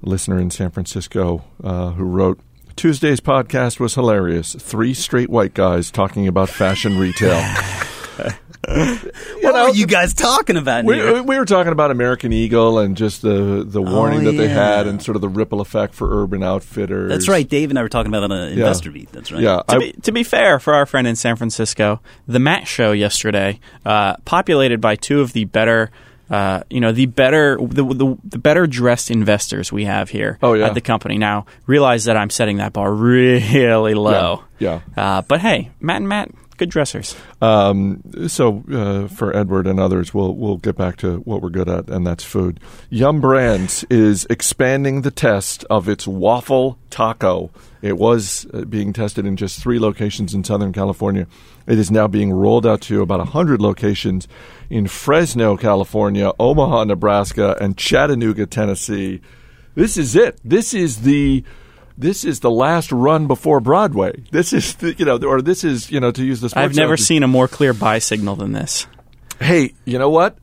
listener 0.00 0.38
in 0.38 0.50
San 0.50 0.70
Francisco, 0.70 1.44
uh, 1.62 1.90
who 1.90 2.04
wrote. 2.04 2.40
Tuesday's 2.76 3.20
podcast 3.20 3.78
was 3.78 3.94
hilarious. 3.94 4.54
Three 4.54 4.94
straight 4.94 5.28
white 5.30 5.54
guys 5.54 5.90
talking 5.90 6.26
about 6.26 6.48
fashion 6.48 6.98
retail. 6.98 7.38
what 8.68 9.54
are 9.54 9.70
you 9.70 9.86
guys 9.86 10.14
talking 10.14 10.56
about? 10.56 10.84
We, 10.84 10.94
here? 10.96 11.22
we 11.22 11.38
were 11.38 11.44
talking 11.44 11.72
about 11.72 11.90
American 11.90 12.32
Eagle 12.32 12.78
and 12.78 12.96
just 12.96 13.22
the, 13.22 13.64
the 13.66 13.80
warning 13.82 14.24
that 14.24 14.32
they 14.32 14.48
had 14.48 14.86
and 14.86 15.02
sort 15.02 15.16
of 15.16 15.22
the 15.22 15.28
ripple 15.28 15.60
effect 15.60 15.94
for 15.94 16.22
Urban 16.22 16.42
Outfitters. 16.42 17.10
That's 17.10 17.28
right. 17.28 17.48
Dave 17.48 17.70
and 17.70 17.78
I 17.78 17.82
were 17.82 17.88
talking 17.88 18.12
about 18.12 18.20
that 18.28 18.32
on 18.34 18.48
Investor 18.48 18.90
Beat. 18.90 19.10
That's 19.12 19.30
right. 19.30 19.42
Yeah, 19.42 19.62
To 19.68 19.76
I- 19.76 19.78
be, 19.78 19.92
to 19.92 20.12
be 20.12 20.22
fair, 20.22 20.58
for 20.58 20.74
our 20.74 20.86
friend 20.86 21.06
in 21.06 21.16
San 21.16 21.36
Francisco, 21.36 22.00
the 22.26 22.38
Matt 22.38 22.66
Show 22.66 22.92
yesterday, 22.92 23.60
uh, 23.84 24.16
populated 24.24 24.80
by 24.80 24.96
two 24.96 25.20
of 25.20 25.32
the 25.32 25.44
better 25.44 25.90
uh, 26.28 26.64
you 26.70 26.80
know, 26.80 26.90
the 26.90 27.06
better 27.06 27.56
the, 27.56 27.84
the 27.84 28.16
the 28.24 28.38
better 28.38 28.66
dressed 28.66 29.12
investors 29.12 29.70
we 29.70 29.84
have 29.84 30.10
here 30.10 30.40
Oh, 30.42 30.54
yeah. 30.54 30.66
at 30.66 30.74
the 30.74 30.80
company. 30.80 31.18
Now, 31.18 31.46
realize 31.68 32.06
that 32.06 32.16
I'm 32.16 32.30
setting 32.30 32.56
that 32.56 32.72
bar 32.72 32.92
really 32.92 33.94
low. 33.94 34.42
Yeah. 34.58 34.80
Uh, 34.96 35.22
but 35.22 35.40
hey, 35.40 35.70
Matt 35.78 35.98
and 35.98 36.08
Matt, 36.08 36.30
good 36.56 36.70
dressers. 36.70 37.16
Um, 37.40 38.02
so 38.28 38.64
uh, 38.72 39.08
for 39.08 39.36
Edward 39.36 39.66
and 39.66 39.78
others, 39.78 40.12
we'll 40.12 40.34
we'll 40.34 40.56
get 40.56 40.76
back 40.76 40.96
to 40.98 41.18
what 41.18 41.42
we're 41.42 41.50
good 41.50 41.68
at, 41.68 41.88
and 41.88 42.06
that's 42.06 42.24
food. 42.24 42.60
Yum 42.90 43.20
Brands 43.20 43.84
is 43.90 44.26
expanding 44.30 45.02
the 45.02 45.10
test 45.10 45.64
of 45.70 45.88
its 45.88 46.06
waffle 46.06 46.78
taco. 46.90 47.50
It 47.82 47.98
was 47.98 48.46
uh, 48.52 48.64
being 48.64 48.92
tested 48.92 49.26
in 49.26 49.36
just 49.36 49.60
three 49.60 49.78
locations 49.78 50.34
in 50.34 50.44
Southern 50.44 50.72
California. 50.72 51.26
It 51.66 51.78
is 51.78 51.90
now 51.90 52.08
being 52.08 52.32
rolled 52.32 52.66
out 52.66 52.80
to 52.82 53.02
about 53.02 53.26
hundred 53.28 53.60
locations 53.60 54.26
in 54.70 54.86
Fresno, 54.86 55.56
California, 55.56 56.32
Omaha, 56.38 56.84
Nebraska, 56.84 57.56
and 57.60 57.76
Chattanooga, 57.76 58.46
Tennessee. 58.46 59.20
This 59.74 59.96
is 59.96 60.16
it. 60.16 60.40
This 60.42 60.72
is 60.72 61.02
the 61.02 61.44
this 61.98 62.24
is 62.24 62.40
the 62.40 62.50
last 62.50 62.92
run 62.92 63.26
before 63.26 63.60
Broadway. 63.60 64.22
This 64.30 64.52
is 64.52 64.74
the, 64.76 64.94
you 64.94 65.04
know, 65.04 65.16
or 65.18 65.40
this 65.42 65.64
is 65.64 65.90
you 65.90 66.00
know 66.00 66.10
to 66.12 66.24
use 66.24 66.40
this. 66.40 66.54
I've 66.56 66.74
never 66.74 66.96
seen 66.96 67.22
a 67.22 67.28
more 67.28 67.48
clear 67.48 67.72
buy 67.72 67.98
signal 67.98 68.36
than 68.36 68.52
this. 68.52 68.86
Hey, 69.40 69.72
you 69.84 69.98
know 69.98 70.10
what? 70.10 70.38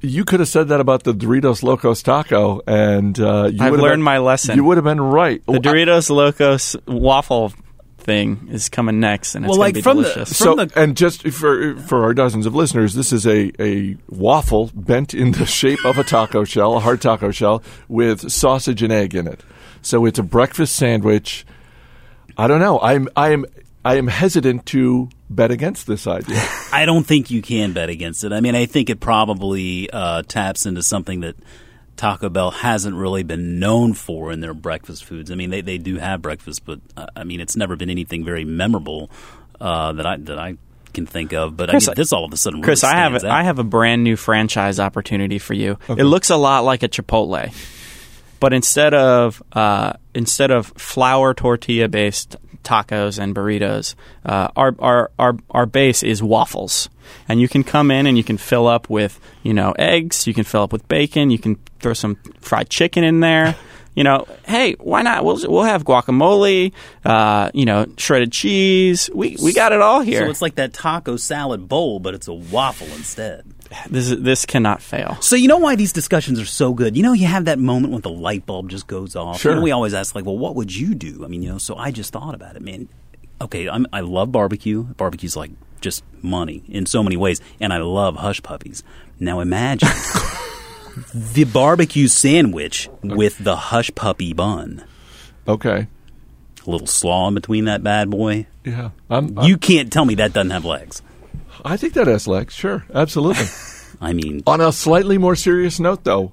You 0.00 0.24
could 0.24 0.38
have 0.40 0.48
said 0.48 0.68
that 0.68 0.80
about 0.80 1.02
the 1.02 1.12
Doritos 1.12 1.62
Locos 1.62 2.02
Taco, 2.02 2.60
and 2.66 3.18
uh, 3.18 3.50
you 3.52 3.58
I've 3.60 3.70
would 3.72 3.80
have 3.80 3.84
learned 3.84 3.92
been- 3.98 4.02
my 4.02 4.18
lesson. 4.18 4.56
You 4.56 4.64
would 4.64 4.76
have 4.76 4.84
been 4.84 5.00
right. 5.00 5.42
The 5.46 5.58
Doritos 5.58 6.08
Locos 6.08 6.76
waffle 6.86 7.52
thing 7.98 8.48
is 8.50 8.68
coming 8.68 9.00
next, 9.00 9.34
and 9.34 9.44
it's 9.44 9.50
Well, 9.50 9.58
going 9.58 9.66
like, 9.66 9.74
to 9.74 9.78
be 9.78 9.82
from 9.82 9.96
the- 9.98 10.02
delicious. 10.04 10.36
so, 10.36 10.56
from 10.56 10.68
the- 10.68 10.80
and 10.80 10.96
just 10.96 11.26
for 11.28 11.76
for 11.76 12.04
our 12.04 12.14
dozens 12.14 12.46
of 12.46 12.54
listeners, 12.54 12.94
this 12.94 13.12
is 13.12 13.26
a, 13.26 13.50
a 13.60 13.96
waffle 14.08 14.70
bent 14.72 15.14
in 15.14 15.32
the 15.32 15.44
shape 15.60 15.84
of 15.84 15.98
a 15.98 16.04
taco 16.04 16.44
shell, 16.44 16.76
a 16.76 16.80
hard 16.80 17.02
taco 17.02 17.30
shell, 17.32 17.62
with 17.88 18.30
sausage 18.30 18.82
and 18.82 18.92
egg 18.92 19.14
in 19.16 19.26
it. 19.26 19.40
So 19.88 20.04
it's 20.04 20.18
a 20.18 20.22
breakfast 20.22 20.76
sandwich. 20.76 21.46
I 22.36 22.46
don't 22.46 22.60
know. 22.60 22.78
I'm 22.78 23.08
I 23.16 23.30
am 23.30 23.46
I 23.84 23.96
am 23.96 24.06
hesitant 24.06 24.66
to 24.66 25.08
bet 25.30 25.50
against 25.50 25.86
this 25.86 26.06
idea. 26.06 26.42
I 26.72 26.84
don't 26.84 27.04
think 27.04 27.30
you 27.30 27.40
can 27.40 27.72
bet 27.72 27.88
against 27.88 28.22
it. 28.22 28.32
I 28.32 28.40
mean, 28.40 28.54
I 28.54 28.66
think 28.66 28.90
it 28.90 29.00
probably 29.00 29.88
uh, 29.90 30.22
taps 30.22 30.66
into 30.66 30.82
something 30.82 31.20
that 31.20 31.36
Taco 31.96 32.28
Bell 32.28 32.50
hasn't 32.50 32.96
really 32.96 33.22
been 33.22 33.58
known 33.58 33.94
for 33.94 34.30
in 34.30 34.40
their 34.40 34.54
breakfast 34.54 35.04
foods. 35.04 35.30
I 35.30 35.34
mean, 35.34 35.50
they, 35.50 35.62
they 35.62 35.78
do 35.78 35.96
have 35.96 36.20
breakfast, 36.22 36.64
but 36.64 36.80
uh, 36.96 37.06
I 37.16 37.24
mean, 37.24 37.40
it's 37.40 37.56
never 37.56 37.74
been 37.74 37.90
anything 37.90 38.24
very 38.24 38.44
memorable 38.44 39.10
uh, 39.60 39.92
that 39.94 40.06
I 40.06 40.16
that 40.18 40.38
I 40.38 40.58
can 40.92 41.06
think 41.06 41.32
of. 41.32 41.56
But 41.56 41.70
Chris, 41.70 41.88
I 41.88 41.92
mean, 41.92 41.96
this 41.96 42.12
all 42.12 42.26
of 42.26 42.32
a 42.32 42.36
sudden, 42.36 42.62
Chris, 42.62 42.84
I 42.84 42.94
have 42.94 43.12
stands 43.12 43.24
out. 43.24 43.30
I 43.30 43.42
have 43.42 43.58
a 43.58 43.64
brand 43.64 44.04
new 44.04 44.16
franchise 44.16 44.78
opportunity 44.78 45.38
for 45.38 45.54
you. 45.54 45.78
It 45.88 46.04
looks 46.04 46.28
a 46.28 46.36
lot 46.36 46.64
like 46.64 46.82
a 46.82 46.88
Chipotle, 46.88 47.52
but 48.40 48.52
instead 48.52 48.94
of 48.94 49.42
uh, 49.52 49.94
instead 50.14 50.50
of 50.50 50.68
flour 50.68 51.34
tortilla 51.34 51.88
based 51.88 52.36
tacos 52.64 53.18
and 53.18 53.34
burritos, 53.34 53.94
uh, 54.24 54.48
our, 54.56 54.74
our 54.78 55.10
our 55.18 55.36
our 55.50 55.66
base 55.66 56.02
is 56.02 56.22
waffles, 56.22 56.88
and 57.28 57.40
you 57.40 57.48
can 57.48 57.64
come 57.64 57.90
in 57.90 58.06
and 58.06 58.16
you 58.16 58.24
can 58.24 58.36
fill 58.36 58.66
up 58.66 58.88
with 58.90 59.20
you 59.42 59.54
know 59.54 59.74
eggs, 59.78 60.26
you 60.26 60.34
can 60.34 60.44
fill 60.44 60.62
up 60.62 60.72
with 60.72 60.86
bacon, 60.88 61.30
you 61.30 61.38
can 61.38 61.56
throw 61.80 61.94
some 61.94 62.16
fried 62.40 62.68
chicken 62.70 63.04
in 63.04 63.20
there. 63.20 63.56
You 63.94 64.04
know, 64.04 64.28
hey, 64.46 64.74
why 64.74 65.02
not? 65.02 65.24
We'll 65.24 65.40
we'll 65.50 65.64
have 65.64 65.82
guacamole, 65.82 66.72
uh, 67.04 67.50
you 67.52 67.64
know, 67.64 67.84
shredded 67.96 68.30
cheese. 68.30 69.10
We 69.12 69.36
we 69.42 69.52
got 69.52 69.72
it 69.72 69.80
all 69.80 70.02
here. 70.02 70.20
So 70.20 70.30
it's 70.30 70.40
like 70.40 70.54
that 70.54 70.72
taco 70.72 71.16
salad 71.16 71.68
bowl, 71.68 71.98
but 71.98 72.14
it's 72.14 72.28
a 72.28 72.32
waffle 72.32 72.86
instead. 72.94 73.44
This 73.90 74.10
is, 74.10 74.22
this 74.22 74.46
cannot 74.46 74.80
fail. 74.82 75.16
So 75.20 75.36
you 75.36 75.48
know 75.48 75.58
why 75.58 75.76
these 75.76 75.92
discussions 75.92 76.40
are 76.40 76.46
so 76.46 76.72
good? 76.72 76.96
You 76.96 77.02
know, 77.02 77.12
you 77.12 77.26
have 77.26 77.44
that 77.46 77.58
moment 77.58 77.92
when 77.92 78.02
the 78.02 78.10
light 78.10 78.46
bulb 78.46 78.70
just 78.70 78.86
goes 78.86 79.14
off. 79.16 79.40
Sure. 79.40 79.52
You 79.52 79.56
know, 79.56 79.62
we 79.62 79.70
always 79.72 79.94
ask 79.94 80.14
like, 80.14 80.24
well, 80.24 80.38
what 80.38 80.54
would 80.56 80.74
you 80.74 80.94
do? 80.94 81.24
I 81.24 81.28
mean, 81.28 81.42
you 81.42 81.50
know, 81.50 81.58
so 81.58 81.76
I 81.76 81.90
just 81.90 82.12
thought 82.12 82.34
about 82.34 82.56
it, 82.56 82.62
man. 82.62 82.88
Okay, 83.40 83.68
I'm, 83.68 83.86
I 83.92 84.00
love 84.00 84.32
barbecue. 84.32 84.82
Barbecue's 84.82 85.36
like 85.36 85.50
just 85.80 86.02
money 86.22 86.62
in 86.68 86.86
so 86.86 87.02
many 87.02 87.16
ways, 87.16 87.40
and 87.60 87.72
I 87.72 87.78
love 87.78 88.16
hush 88.16 88.42
puppies. 88.42 88.82
Now 89.20 89.40
imagine 89.40 89.88
the 91.14 91.44
barbecue 91.44 92.08
sandwich 92.08 92.88
with 93.02 93.38
the 93.38 93.54
hush 93.56 93.90
puppy 93.94 94.32
bun. 94.32 94.84
okay. 95.46 95.86
A 96.66 96.70
little 96.70 96.86
slaw 96.88 97.28
in 97.28 97.34
between 97.34 97.64
that 97.64 97.82
bad 97.82 98.10
boy. 98.10 98.46
Yeah. 98.62 98.90
I'm, 99.08 99.38
I'm, 99.38 99.46
You 99.46 99.56
can't 99.56 99.90
tell 99.90 100.04
me 100.04 100.16
that 100.16 100.34
doesn't 100.34 100.50
have 100.50 100.66
legs. 100.66 101.00
I 101.68 101.76
think 101.76 101.94
that 101.94 102.06
has 102.06 102.26
legs. 102.26 102.54
Sure. 102.54 102.84
Absolutely. 102.94 103.44
I 104.00 104.12
mean, 104.12 104.42
On 104.46 104.60
a 104.60 104.72
slightly 104.72 105.18
more 105.18 105.36
serious 105.36 105.78
note, 105.78 106.04
though, 106.04 106.32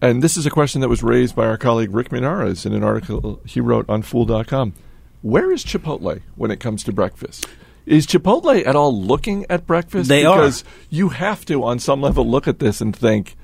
and 0.00 0.22
this 0.22 0.36
is 0.36 0.46
a 0.46 0.50
question 0.50 0.80
that 0.82 0.88
was 0.88 1.02
raised 1.02 1.34
by 1.34 1.46
our 1.46 1.56
colleague 1.56 1.92
Rick 1.92 2.10
Munarriz 2.10 2.66
in 2.66 2.72
an 2.72 2.84
article 2.84 3.40
he 3.44 3.60
wrote 3.60 3.88
on 3.88 4.02
Fool.com. 4.02 4.74
Where 5.22 5.50
is 5.50 5.64
Chipotle 5.64 6.20
when 6.36 6.50
it 6.50 6.60
comes 6.60 6.84
to 6.84 6.92
breakfast? 6.92 7.46
Is 7.86 8.06
Chipotle 8.06 8.66
at 8.66 8.76
all 8.76 8.94
looking 8.96 9.46
at 9.48 9.66
breakfast? 9.66 10.08
They 10.08 10.24
are. 10.24 10.36
because 10.36 10.64
you 10.90 11.08
have 11.10 11.44
to, 11.46 11.64
on 11.64 11.78
some 11.78 12.00
level, 12.00 12.28
look 12.28 12.46
at 12.46 12.58
this 12.58 12.80
and 12.80 12.94
think, 12.94 13.36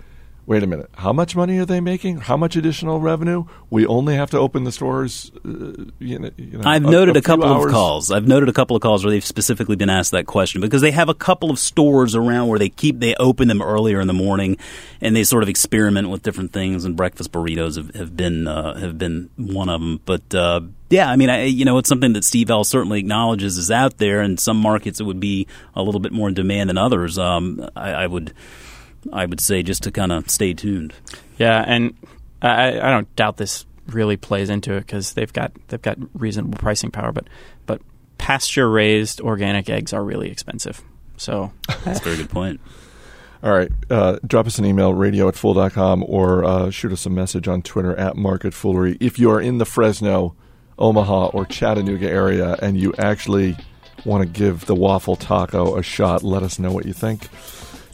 wait 0.46 0.62
a 0.62 0.66
minute, 0.66 0.90
how 0.94 1.12
much 1.12 1.37
money 1.37 1.59
are 1.59 1.64
they 1.64 1.81
making? 1.81 2.18
How 2.18 2.37
much 2.37 2.57
additional 2.57 2.98
revenue? 3.00 3.44
We 3.70 3.87
only 3.87 4.14
have 4.16 4.31
to 4.31 4.38
open 4.38 4.64
the 4.64 4.72
stores. 4.72 5.31
Uh, 5.44 5.90
you 5.98 6.18
know, 6.18 6.31
you 6.37 6.59
know, 6.59 6.62
I've 6.64 6.83
noted 6.83 7.16
a, 7.16 7.20
few 7.20 7.22
couple 7.22 7.64
of 7.64 7.70
calls. 7.70 8.11
I've 8.11 8.26
noted 8.26 8.48
a 8.48 8.52
couple 8.52 8.74
of 8.74 8.83
calls 8.83 9.05
where 9.05 9.11
they've 9.11 9.24
specifically 9.24 9.76
been 9.76 9.90
asked 9.90 10.11
that 10.11 10.26
question 10.26 10.61
because 10.61 10.83
they 10.83 10.90
have 10.90 11.09
a 11.09 11.14
couple 11.14 11.50
of 11.50 11.59
stores 11.59 12.14
around 12.14 12.48
where 12.48 12.59
they 12.59 12.68
keep 12.68 12.98
they 12.98 13.14
open 13.16 13.48
them 13.48 13.62
earlier 13.62 14.00
in 14.00 14.09
the 14.09 14.12
morning, 14.12 14.57
and 15.00 15.14
they 15.14 15.24
sort 15.24 15.42
of 15.42 15.48
experiment 15.48 16.11
with 16.11 16.22
different 16.22 16.52
things. 16.52 16.85
And 16.85 16.96
breakfast 16.96 17.33
burritos 17.33 17.76
have, 17.76 17.94
have 17.94 18.16
been 18.16 18.48
uh, 18.48 18.78
have 18.78 18.98
been 18.98 19.31
one 19.37 19.68
of 19.68 19.81
them. 19.81 20.00
But 20.05 20.35
uh, 20.35 20.62
yeah, 20.90 21.09
I 21.09 21.16
mean, 21.16 21.31
I, 21.31 21.44
you 21.44 21.64
know, 21.64 21.78
it's 21.78 21.88
something 21.88 22.12
that 22.14 22.24
Steve 22.24 22.50
Ells 22.50 22.68
certainly 22.68 22.98
acknowledges 22.98 23.57
is 23.59 23.70
out 23.70 23.98
there. 23.98 24.20
In 24.22 24.37
some 24.38 24.59
markets, 24.59 25.00
it 25.00 25.05
would 25.05 25.20
be 25.20 25.46
a 25.74 25.83
little 25.83 26.00
bit 26.00 26.12
more 26.12 26.28
in 26.28 26.35
demand 26.35 26.68
than 26.68 26.78
others. 26.78 27.18
Um, 27.18 27.68
I, 27.76 27.92
I 27.92 28.07
would. 28.07 28.35
I 29.12 29.27
would 29.27 29.41
say 29.41 29.62
just 29.62 29.83
to 29.85 29.91
kind 29.91 30.12
of 30.12 30.29
stay 30.31 30.55
tuned. 30.55 30.95
Yeah, 31.38 31.65
and 31.67 31.95
I, 32.41 32.79
I 32.81 32.91
don't 32.91 33.15
doubt 33.17 33.37
this 33.37 33.67
really 33.87 34.17
plays 34.17 34.51
into 34.51 34.75
it 34.75 34.81
because 34.81 35.15
they've 35.15 35.33
got 35.33 35.53
they've 35.69 35.83
got 35.83 35.99
reasonable 36.15 36.59
pricing 36.59 36.91
power. 36.91 37.12
But 37.12 37.29
but 37.67 37.81
pasture 38.19 38.71
raised 38.71 39.21
organic 39.21 39.69
eggs 39.69 39.93
are 39.93 40.05
really 40.05 40.31
expensive. 40.31 40.83
So 41.17 41.53
That's 41.85 42.01
a 42.01 42.03
very 42.03 42.17
good 42.17 42.31
point. 42.31 42.61
All 43.43 43.53
right. 43.53 43.73
Uh, 43.91 44.19
drop 44.25 44.47
us 44.47 44.59
an 44.59 44.65
email, 44.65 44.95
radio 44.95 45.27
at 45.27 45.35
fool.com, 45.35 46.05
or 46.07 46.45
uh, 46.45 46.71
shoot 46.71 46.93
us 46.93 47.07
a 47.07 47.11
message 47.11 47.49
on 47.49 47.61
Twitter 47.62 47.97
at 47.97 48.17
Market 48.17 48.55
Foolery. 48.55 48.97
If 49.01 49.19
you 49.19 49.33
are 49.33 49.41
in 49.41 49.59
the 49.59 49.65
Fresno, 49.65 50.37
Omaha, 50.79 51.27
or 51.29 51.45
Chattanooga 51.45 52.09
area 52.09 52.57
and 52.62 52.79
you 52.79 52.95
actually 52.99 53.57
want 54.05 54.23
to 54.23 54.29
give 54.29 54.67
the 54.67 54.77
waffle 54.77 55.17
taco 55.17 55.77
a 55.77 55.83
shot, 55.83 56.23
let 56.23 56.45
us 56.45 56.61
know 56.61 56.71
what 56.71 56.87
you 56.87 56.93
think. 56.93 57.29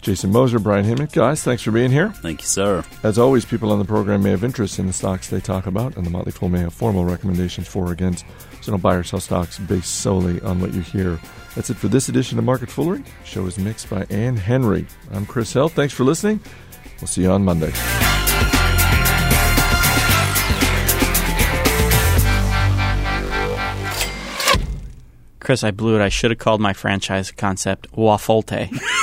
Jason 0.01 0.31
Moser, 0.31 0.59
Brian 0.59 0.85
Himmick, 0.85 1.13
guys, 1.13 1.43
thanks 1.43 1.63
for 1.63 1.71
being 1.71 1.91
here. 1.91 2.11
Thank 2.11 2.41
you, 2.41 2.47
sir. 2.47 2.85
As 3.03 3.19
always, 3.19 3.45
people 3.45 3.73
on 3.73 3.79
the 3.79 3.85
program 3.85 4.23
may 4.23 4.31
have 4.31 4.45
interest 4.45 4.79
in 4.79 4.87
the 4.87 4.93
stocks 4.93 5.29
they 5.29 5.41
talk 5.41 5.67
about, 5.67 5.97
and 5.97 6.07
the 6.07 6.11
Motley 6.11 6.33
Fool 6.33 6.49
may 6.49 6.61
have 6.61 6.73
formal 6.73 7.05
recommendations 7.05 7.67
for 7.67 7.89
or 7.89 7.93
against. 7.93 8.25
So 8.63 8.73
don't 8.73 8.83
buy 8.83 8.95
or 8.95 9.03
sell 9.03 9.21
stocks 9.21 9.59
based 9.59 9.97
solely 9.97 10.41
on 10.43 10.61
what 10.61 10.73
you 10.73 10.81
hear. 10.81 11.21
That's 11.55 11.71
it 11.71 11.77
for 11.77 11.89
this 11.89 12.09
edition 12.09 12.39
of 12.39 12.45
Market 12.45 12.69
Foolery. 12.71 13.03
The 13.03 13.27
show 13.27 13.47
is 13.47 13.59
mixed 13.59 13.91
by 13.91 14.05
Ann 14.11 14.37
Henry. 14.37 14.87
I'm 15.13 15.27
Chris 15.27 15.53
Hill. 15.53 15.69
Thanks 15.69 15.93
for 15.93 16.05
listening. 16.05 16.41
We'll 17.01 17.09
see 17.09 17.23
you 17.23 17.31
on 17.31 17.45
Monday. 17.45 17.73
Chris, 25.41 25.65
I 25.65 25.71
blew 25.71 25.97
it. 25.97 26.03
I 26.03 26.09
should 26.11 26.31
have 26.31 26.39
called 26.39 26.61
my 26.61 26.73
franchise 26.73 27.31
concept 27.31 27.91
Wafolte. 27.93 28.71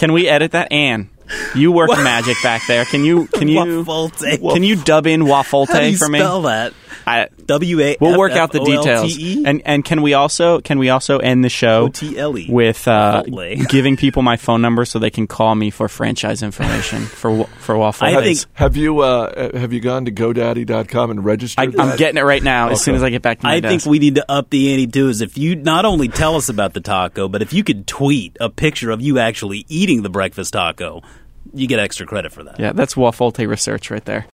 Can 0.00 0.14
we 0.14 0.28
edit 0.28 0.52
that? 0.52 0.72
Anne, 0.72 1.10
you 1.54 1.72
work 1.72 1.90
magic 1.90 2.38
back 2.42 2.62
there. 2.66 2.86
Can 2.86 3.04
you 3.04 3.26
can 3.26 3.48
you 3.54 3.84
Wafolte. 3.84 4.52
can 4.54 4.62
you 4.62 4.76
dub 4.76 5.06
in 5.06 5.24
Wafolte 5.24 5.68
How 5.68 5.80
do 5.80 5.90
you 5.90 5.98
for 5.98 6.08
me? 6.08 6.18
spell 6.18 6.40
that? 6.42 6.72
I, 7.06 7.28
W 7.46 7.80
A. 7.80 7.96
we'll 8.00 8.18
work 8.18 8.32
out 8.32 8.52
the 8.52 8.60
details. 8.60 9.16
And 9.46 9.62
and 9.64 9.84
can 9.84 10.02
we 10.02 10.14
also 10.14 10.60
can 10.60 10.78
we 10.78 10.90
also 10.90 11.18
end 11.18 11.42
the 11.44 11.48
show 11.48 11.84
O-T-L-E. 11.84 12.46
with 12.50 12.86
uh, 12.88 13.22
giving 13.68 13.96
people 13.96 14.22
my 14.22 14.36
phone 14.36 14.62
number 14.62 14.84
so 14.84 14.98
they 14.98 15.10
can 15.10 15.26
call 15.26 15.54
me 15.54 15.70
for 15.70 15.88
franchise 15.88 16.42
information 16.42 17.02
for 17.04 17.44
for 17.58 17.76
Waffle. 17.76 18.06
I 18.06 18.22
think- 18.22 18.44
Have 18.54 18.76
you 18.76 19.00
uh, 19.00 19.56
have 19.58 19.72
you 19.72 19.80
gone 19.80 20.04
to 20.04 20.12
GoDaddy.com 20.12 21.10
and 21.10 21.24
registered? 21.24 21.78
I, 21.78 21.82
I'm 21.82 21.96
getting 21.96 22.18
it 22.18 22.22
right 22.24 22.42
now. 22.42 22.70
As 22.70 22.82
soon 22.82 22.94
as 22.94 23.02
I 23.02 23.10
get 23.10 23.22
back 23.22 23.40
to 23.40 23.46
my 23.46 23.54
I 23.54 23.60
desk. 23.60 23.70
think 23.84 23.90
we 23.90 23.98
need 23.98 24.16
to 24.16 24.30
up 24.30 24.50
the 24.50 24.72
ante 24.72 24.86
too. 24.86 25.08
Is 25.08 25.20
if 25.20 25.36
you 25.38 25.56
not 25.56 25.84
only 25.84 26.08
tell 26.08 26.36
us 26.36 26.48
about 26.48 26.74
the 26.74 26.80
taco, 26.80 27.28
but 27.28 27.42
if 27.42 27.52
you 27.52 27.64
could 27.64 27.86
tweet 27.86 28.36
a 28.40 28.48
picture 28.50 28.90
of 28.90 29.00
you 29.00 29.18
actually 29.18 29.64
eating 29.68 30.02
the 30.02 30.10
breakfast 30.10 30.52
taco, 30.52 31.02
you 31.54 31.66
get 31.66 31.78
extra 31.80 32.06
credit 32.06 32.32
for 32.32 32.44
that. 32.44 32.60
yeah, 32.60 32.72
that's 32.72 32.94
Wafolte 32.94 33.48
research 33.48 33.90
right 33.90 34.04
there. 34.04 34.26